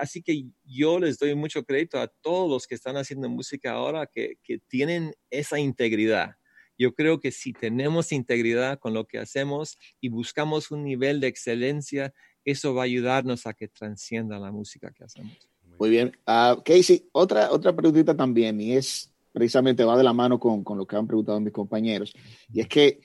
Así 0.00 0.22
que 0.22 0.46
yo 0.64 0.98
les 0.98 1.16
doy 1.16 1.36
mucho 1.36 1.64
crédito 1.64 2.00
a 2.00 2.08
todos 2.08 2.50
los 2.50 2.66
que 2.66 2.74
están 2.74 2.96
haciendo 2.96 3.28
música 3.28 3.70
ahora 3.70 4.06
que, 4.06 4.38
que 4.42 4.58
tienen 4.58 5.14
esa 5.30 5.60
integridad 5.60 6.34
yo 6.80 6.94
creo 6.94 7.20
que 7.20 7.30
si 7.30 7.52
tenemos 7.52 8.10
integridad 8.10 8.78
con 8.78 8.94
lo 8.94 9.06
que 9.06 9.18
hacemos 9.18 9.78
y 10.00 10.08
buscamos 10.08 10.70
un 10.70 10.82
nivel 10.82 11.20
de 11.20 11.26
excelencia, 11.26 12.14
eso 12.42 12.72
va 12.72 12.82
a 12.82 12.84
ayudarnos 12.86 13.46
a 13.46 13.52
que 13.52 13.68
transcienda 13.68 14.38
la 14.38 14.50
música 14.50 14.90
que 14.90 15.04
hacemos. 15.04 15.36
Muy 15.78 15.90
bien. 15.90 16.16
Uh, 16.26 16.62
Casey, 16.62 17.06
otra, 17.12 17.50
otra 17.52 17.76
preguntita 17.76 18.16
también, 18.16 18.58
y 18.62 18.72
es 18.72 19.12
precisamente 19.32 19.84
va 19.84 19.96
de 19.96 20.04
la 20.04 20.12
mano 20.12 20.38
con, 20.38 20.64
con 20.64 20.78
lo 20.78 20.86
que 20.86 20.96
han 20.96 21.06
preguntado 21.06 21.40
mis 21.40 21.52
compañeros, 21.52 22.12
y 22.52 22.60
es 22.60 22.68
que 22.68 23.00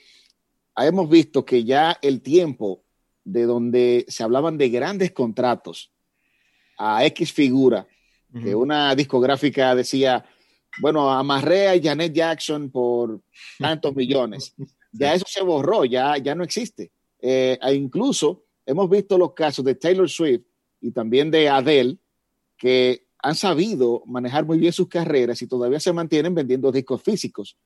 hemos 0.78 1.10
visto 1.10 1.46
que 1.46 1.64
ya 1.64 1.98
el 2.02 2.22
tiempo 2.22 2.84
de 3.24 3.44
donde 3.44 4.06
se 4.08 4.24
hablaban 4.24 4.58
de 4.58 4.70
grandes 4.70 5.12
contratos 5.12 5.92
a 6.78 7.06
X 7.06 7.34
figura, 7.34 7.88
que 8.44 8.54
una 8.54 8.94
discográfica 8.96 9.74
decía, 9.74 10.26
bueno, 10.82 11.10
amarré 11.10 11.70
a 11.70 11.82
Janet 11.82 12.14
Jackson 12.14 12.70
por 12.70 13.22
tantos 13.58 13.96
millones. 13.96 14.54
Ya 14.92 15.14
eso 15.14 15.26
se 15.28 15.42
borró, 15.42 15.86
ya, 15.86 16.18
ya 16.18 16.36
no 16.36 16.44
existe. 16.44 16.92
Eh, 17.22 17.58
e 17.62 17.74
incluso 17.74 18.44
hemos 18.66 18.90
visto 18.90 19.18
los 19.18 19.34
casos 19.34 19.64
de 19.64 19.76
Taylor 19.76 20.10
Swift 20.10 20.44
y 20.82 20.92
también 20.92 21.32
de 21.32 21.48
Adele, 21.48 21.98
que 22.58 23.05
han 23.26 23.36
sabido 23.36 24.04
manejar 24.06 24.46
muy 24.46 24.58
bien 24.60 24.72
sus 24.72 24.88
carreras 24.88 25.42
y 25.42 25.48
todavía 25.48 25.80
se 25.80 25.92
mantienen 25.92 26.36
vendiendo 26.36 26.72
discos 26.72 27.02
físicos. 27.02 27.58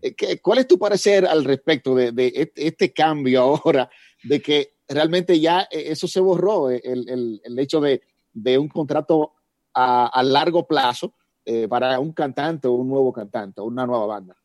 Eh, 0.00 0.40
¿Cuál 0.40 0.58
es 0.58 0.68
tu 0.68 0.78
parecer 0.78 1.26
al 1.26 1.44
respecto 1.44 1.94
de, 1.94 2.50
este, 2.54 2.92
cambio 2.92 3.40
ahora, 3.42 3.90
de 4.22 4.40
que 4.40 4.74
realmente 4.88 5.40
ya 5.40 5.62
eh, 5.70 5.84
eso 5.86 6.06
se 6.06 6.20
borró, 6.20 6.70
el, 6.70 7.58
hecho 7.58 7.80
de, 7.80 8.00
un 8.58 8.68
contrato 8.68 9.32
a 9.74 10.22
largo 10.22 10.66
plazo? 10.66 11.14
Eh, 11.50 11.66
para 11.66 11.98
un 11.98 12.12
cantante 12.12 12.68
o 12.68 12.72
un 12.72 12.90
nuevo 12.90 13.10
cantante 13.10 13.62
o 13.62 13.64
una 13.64 13.86
nueva 13.86 14.04
banda? 14.04 14.36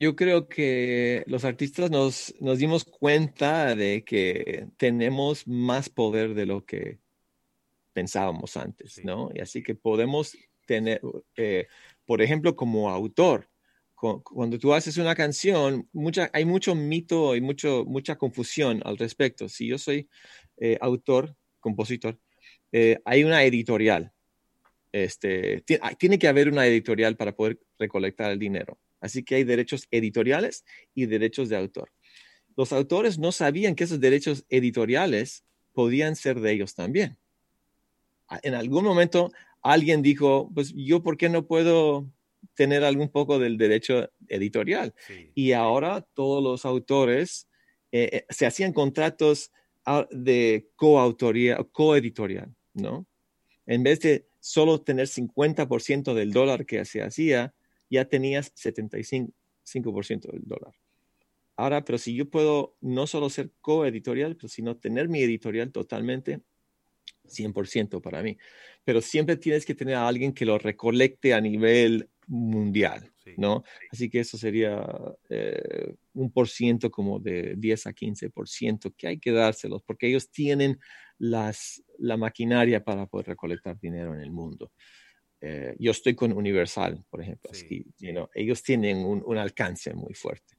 Yo 0.00 0.16
creo 0.16 0.48
que 0.48 1.22
los 1.28 1.44
artistas 1.44 1.88
nos, 1.88 2.34
nos 2.40 2.58
dimos 2.58 2.84
cuenta 2.84 3.76
de 3.76 4.02
que 4.02 4.66
tenemos 4.76 5.46
más 5.46 5.88
poder 5.88 6.34
de 6.34 6.46
lo 6.46 6.64
que 6.64 6.98
pensábamos 8.00 8.56
antes, 8.56 9.04
¿no? 9.04 9.28
Y 9.34 9.40
así 9.40 9.62
que 9.62 9.74
podemos 9.74 10.34
tener, 10.64 11.02
eh, 11.36 11.66
por 12.06 12.22
ejemplo, 12.22 12.56
como 12.56 12.88
autor, 12.88 13.46
cuando 13.94 14.58
tú 14.58 14.72
haces 14.72 14.96
una 14.96 15.14
canción, 15.14 15.86
mucha, 15.92 16.30
hay 16.32 16.46
mucho 16.46 16.74
mito 16.74 17.36
y 17.36 17.42
mucho, 17.42 17.84
mucha 17.84 18.16
confusión 18.16 18.80
al 18.86 18.96
respecto. 18.96 19.50
Si 19.50 19.66
yo 19.66 19.76
soy 19.76 20.08
eh, 20.56 20.78
autor, 20.80 21.36
compositor, 21.58 22.18
eh, 22.72 22.98
hay 23.04 23.22
una 23.24 23.44
editorial. 23.44 24.10
Este, 24.92 25.62
tiene 25.98 26.18
que 26.18 26.28
haber 26.28 26.48
una 26.48 26.66
editorial 26.66 27.16
para 27.16 27.36
poder 27.36 27.60
recolectar 27.78 28.30
el 28.30 28.38
dinero. 28.38 28.78
Así 28.98 29.22
que 29.22 29.34
hay 29.34 29.44
derechos 29.44 29.86
editoriales 29.90 30.64
y 30.94 31.04
derechos 31.04 31.50
de 31.50 31.58
autor. 31.58 31.92
Los 32.56 32.72
autores 32.72 33.18
no 33.18 33.30
sabían 33.30 33.74
que 33.74 33.84
esos 33.84 34.00
derechos 34.00 34.46
editoriales 34.48 35.44
podían 35.74 36.16
ser 36.16 36.40
de 36.40 36.52
ellos 36.52 36.74
también. 36.74 37.18
En 38.42 38.54
algún 38.54 38.84
momento 38.84 39.32
alguien 39.62 40.02
dijo, 40.02 40.50
pues 40.54 40.72
yo, 40.74 41.02
¿por 41.02 41.16
qué 41.16 41.28
no 41.28 41.46
puedo 41.46 42.06
tener 42.54 42.84
algún 42.84 43.08
poco 43.08 43.38
del 43.38 43.56
derecho 43.56 44.10
editorial? 44.28 44.94
Y 45.34 45.52
ahora 45.52 46.06
todos 46.14 46.42
los 46.42 46.64
autores 46.64 47.48
eh, 47.92 48.08
eh, 48.12 48.26
se 48.28 48.46
hacían 48.46 48.72
contratos 48.72 49.50
ah, 49.84 50.06
de 50.10 50.68
coautoría, 50.76 51.58
coeditorial, 51.72 52.54
¿no? 52.74 53.06
En 53.66 53.82
vez 53.82 54.00
de 54.00 54.26
solo 54.40 54.80
tener 54.80 55.06
50% 55.06 56.14
del 56.14 56.32
dólar 56.32 56.66
que 56.66 56.84
se 56.84 57.02
hacía, 57.02 57.54
ya 57.90 58.04
tenías 58.06 58.54
75% 58.54 59.32
del 60.32 60.42
dólar. 60.44 60.74
Ahora, 61.56 61.84
pero 61.84 61.98
si 61.98 62.14
yo 62.14 62.30
puedo 62.30 62.74
no 62.80 63.06
solo 63.06 63.28
ser 63.28 63.52
coeditorial, 63.60 64.38
sino 64.48 64.78
tener 64.78 65.08
mi 65.08 65.20
editorial 65.20 65.72
totalmente, 65.72 66.40
100% 67.24 68.00
para 68.00 68.22
mí. 68.22 68.36
Pero 68.84 69.00
siempre 69.00 69.36
tienes 69.36 69.64
que 69.64 69.74
tener 69.74 69.94
a 69.94 70.08
alguien 70.08 70.32
que 70.32 70.46
lo 70.46 70.58
recolecte 70.58 71.34
a 71.34 71.40
nivel 71.40 72.08
mundial, 72.26 73.12
¿no? 73.36 73.64
Así 73.90 74.08
que 74.08 74.20
eso 74.20 74.38
sería 74.38 74.86
eh, 75.28 75.94
un 76.14 76.30
por 76.30 76.48
ciento 76.48 76.90
como 76.90 77.18
de 77.18 77.54
10 77.56 77.86
a 77.86 77.92
15% 77.92 78.94
que 78.96 79.08
hay 79.08 79.18
que 79.18 79.32
dárselos, 79.32 79.82
porque 79.82 80.08
ellos 80.08 80.30
tienen 80.30 80.78
las, 81.18 81.82
la 81.98 82.16
maquinaria 82.16 82.82
para 82.84 83.06
poder 83.06 83.28
recolectar 83.28 83.78
dinero 83.78 84.14
en 84.14 84.20
el 84.20 84.30
mundo. 84.30 84.72
Eh, 85.40 85.74
yo 85.78 85.90
estoy 85.90 86.14
con 86.14 86.32
Universal, 86.32 87.04
por 87.08 87.22
ejemplo, 87.22 87.50
así, 87.50 87.86
ellos 88.34 88.62
tienen 88.62 88.98
un, 88.98 89.38
alcance 89.38 89.94
muy 89.94 90.14
fuerte. 90.14 90.56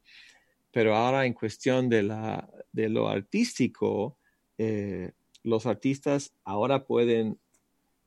Pero 0.71 0.95
ahora 0.95 1.25
en 1.25 1.33
cuestión 1.33 1.87
de, 1.87 2.03
la, 2.03 2.49
de 2.71 2.89
lo 2.89 3.07
artístico, 3.07 4.17
eh, 4.57 5.11
los 5.43 5.65
artistas 5.65 6.33
ahora 6.43 6.85
pueden, 6.85 7.39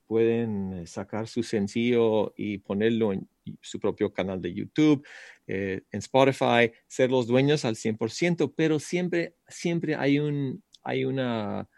pueden 0.06 0.72
eh, 0.72 0.86
sacar 0.86 1.28
su 1.28 1.42
sencillo 1.42 2.32
y 2.36 2.58
ponerlo 2.58 3.12
en 3.12 3.28
su 3.60 3.78
propio 3.78 4.12
canal 4.12 4.40
de 4.40 4.54
YouTube, 4.54 5.06
en 5.46 5.82
Spotify, 5.92 6.72
ser 6.86 7.10
los 7.10 7.26
dueños 7.26 7.66
al 7.66 7.76
100%, 7.76 8.54
pero 8.56 8.78
siempre, 8.78 9.34
siempre 9.46 9.94
hay, 9.94 10.18
un, 10.18 10.62
hay 10.82 11.04
una 11.04 11.68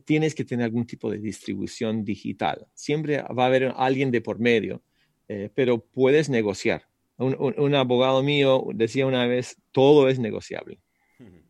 tienes 0.00 0.34
que 0.34 0.44
tener 0.44 0.64
algún 0.64 0.86
tipo 0.86 1.10
de 1.10 1.18
distribución 1.18 2.04
digital. 2.04 2.66
Siempre 2.74 3.22
va 3.22 3.44
a 3.44 3.46
haber 3.46 3.72
alguien 3.76 4.10
de 4.10 4.20
por 4.20 4.38
medio, 4.38 4.82
eh, 5.28 5.50
pero 5.54 5.78
puedes 5.78 6.28
negociar. 6.28 6.88
Un, 7.16 7.74
abogado 7.76 8.22
mío 8.24 8.66
decía 8.74 9.06
una 9.06 9.26
vez, 9.26 9.56
todo 9.70 10.08
es 10.08 10.18
negociable. 10.18 10.80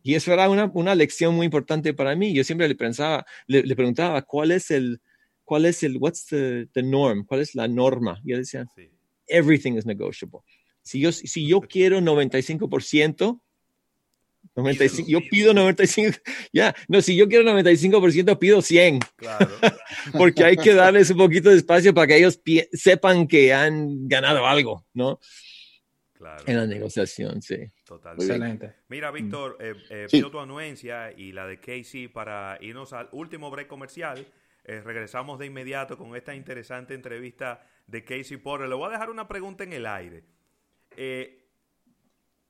Y 0.03 0.15
eso 0.15 0.31
era 0.31 0.49
una, 0.49 0.95
lección 0.95 1.35
muy 1.35 1.45
importante 1.45 1.93
para 1.93 2.15
mí. 2.15 2.33
Yo 2.33 2.43
siempre 2.43 2.67
le 2.67 2.75
pensaba, 2.75 3.25
le, 3.47 3.75
preguntaba, 3.75 4.21
¿cuál 4.21 4.51
es 4.51 4.71
el, 4.71 5.01
cuál 5.43 5.65
es 5.65 5.83
el, 5.83 5.97
what's 5.97 6.25
the, 6.27 6.67
norm? 6.75 7.25
¿Cuál 7.25 7.41
es 7.41 7.55
la 7.55 7.67
norma? 7.67 8.21
Y 8.23 8.33
él 8.33 8.39
decía, 8.39 8.65
everything 9.27 9.73
is 9.73 9.85
negotiable. 9.85 10.41
Si 10.81 10.99
yo, 10.99 11.11
si 11.11 11.47
yo 11.47 11.61
quiero 11.61 11.99
95%, 11.99 13.39
95, 14.55 15.09
yo 15.09 15.19
pido 15.29 15.53
95, 15.53 16.17
ya, 16.53 16.75
no, 16.87 17.01
si 17.01 17.15
yo 17.15 17.27
quiero 17.27 17.51
95%, 17.51 18.37
pido 18.37 18.61
100. 18.61 18.99
Claro. 19.15 19.49
Porque 20.13 20.43
hay 20.43 20.55
que 20.55 20.73
darles 20.73 21.09
un 21.09 21.17
poquito 21.17 21.49
de 21.49 21.57
espacio 21.57 21.93
para 21.93 22.07
que 22.07 22.17
ellos 22.17 22.39
sepan 22.71 23.27
que 23.27 23.53
han 23.53 24.07
ganado 24.07 24.45
algo, 24.45 24.85
¿no? 24.93 25.19
Claro. 26.13 26.43
En 26.45 26.57
la 26.57 26.67
negociación, 26.67 27.41
sí. 27.41 27.57
Totalmente. 27.85 28.25
Excelente. 28.25 28.75
Mira, 28.89 29.11
Víctor, 29.11 29.57
eh, 29.59 29.75
eh, 29.89 30.07
pido 30.11 30.31
tu 30.31 30.39
anuencia 30.39 31.11
y 31.11 31.31
la 31.31 31.45
de 31.45 31.59
Casey 31.59 32.07
para 32.07 32.57
irnos 32.59 32.93
al 32.93 33.09
último 33.11 33.51
break 33.51 33.67
comercial. 33.67 34.27
Eh, 34.67 34.81
regresamos 34.81 35.37
de 35.37 35.45
inmediato 35.45 35.95
con 35.95 36.15
esta 36.15 36.33
interesante 36.33 36.95
entrevista 36.95 37.63
de 37.85 38.03
Casey 38.03 38.37
Porter. 38.37 38.67
Le 38.67 38.73
voy 38.73 38.87
a 38.87 38.91
dejar 38.91 39.11
una 39.11 39.27
pregunta 39.27 39.63
en 39.63 39.73
el 39.73 39.85
aire. 39.85 40.23
Eh, 40.97 41.47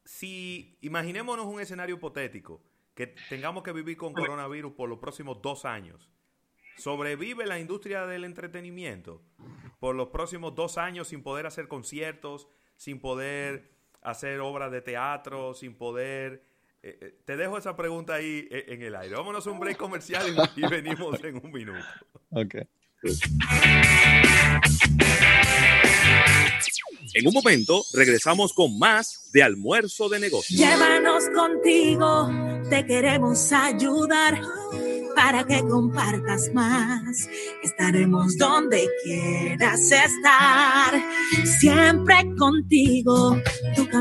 si 0.06 0.78
imaginémonos 0.82 1.46
un 1.46 1.60
escenario 1.60 1.96
hipotético, 1.96 2.64
que 2.94 3.08
tengamos 3.28 3.64
que 3.64 3.74
vivir 3.74 3.98
con 3.98 4.14
coronavirus 4.14 4.72
por 4.72 4.88
los 4.88 5.00
próximos 5.00 5.42
dos 5.42 5.66
años, 5.66 6.10
¿sobrevive 6.78 7.46
la 7.46 7.60
industria 7.60 8.06
del 8.06 8.24
entretenimiento 8.24 9.22
por 9.80 9.96
los 9.96 10.08
próximos 10.08 10.56
dos 10.56 10.78
años 10.78 11.10
sin 11.10 11.22
poder 11.22 11.46
hacer 11.46 11.68
conciertos, 11.68 12.48
sin 12.78 13.02
poder 13.02 13.75
hacer 14.06 14.40
obras 14.40 14.72
de 14.72 14.82
teatro, 14.82 15.54
sin 15.54 15.76
poder... 15.76 16.44
Eh, 16.82 17.00
eh, 17.02 17.18
te 17.26 17.36
dejo 17.36 17.58
esa 17.58 17.76
pregunta 17.76 18.14
ahí 18.14 18.48
eh, 18.52 18.66
en 18.68 18.84
el 18.84 18.96
aire. 18.96 19.16
Vámonos 19.16 19.48
a 19.48 19.50
un 19.50 19.60
break 19.60 19.76
comercial 19.76 20.24
y, 20.56 20.62
y 20.62 20.68
venimos 20.68 21.24
en 21.24 21.44
un 21.44 21.52
minuto. 21.52 21.84
Ok. 22.30 22.56
En 27.14 27.28
un 27.28 27.34
momento 27.34 27.84
regresamos 27.94 28.54
con 28.54 28.78
más 28.78 29.30
de 29.32 29.42
almuerzo 29.42 30.10
de 30.10 30.20
negocios. 30.20 30.60
Llévanos 30.60 31.24
contigo, 31.30 32.30
te 32.70 32.86
queremos 32.86 33.52
ayudar 33.52 34.42
para 35.16 35.44
que 35.46 35.62
compartas 35.62 36.52
más. 36.54 37.28
Estaremos 37.64 38.38
donde 38.38 38.88
quieras 39.04 39.92
estar, 39.92 40.94
siempre 41.60 42.36
contigo. 42.38 43.38
Tu 43.76 43.88
camino 43.88 43.96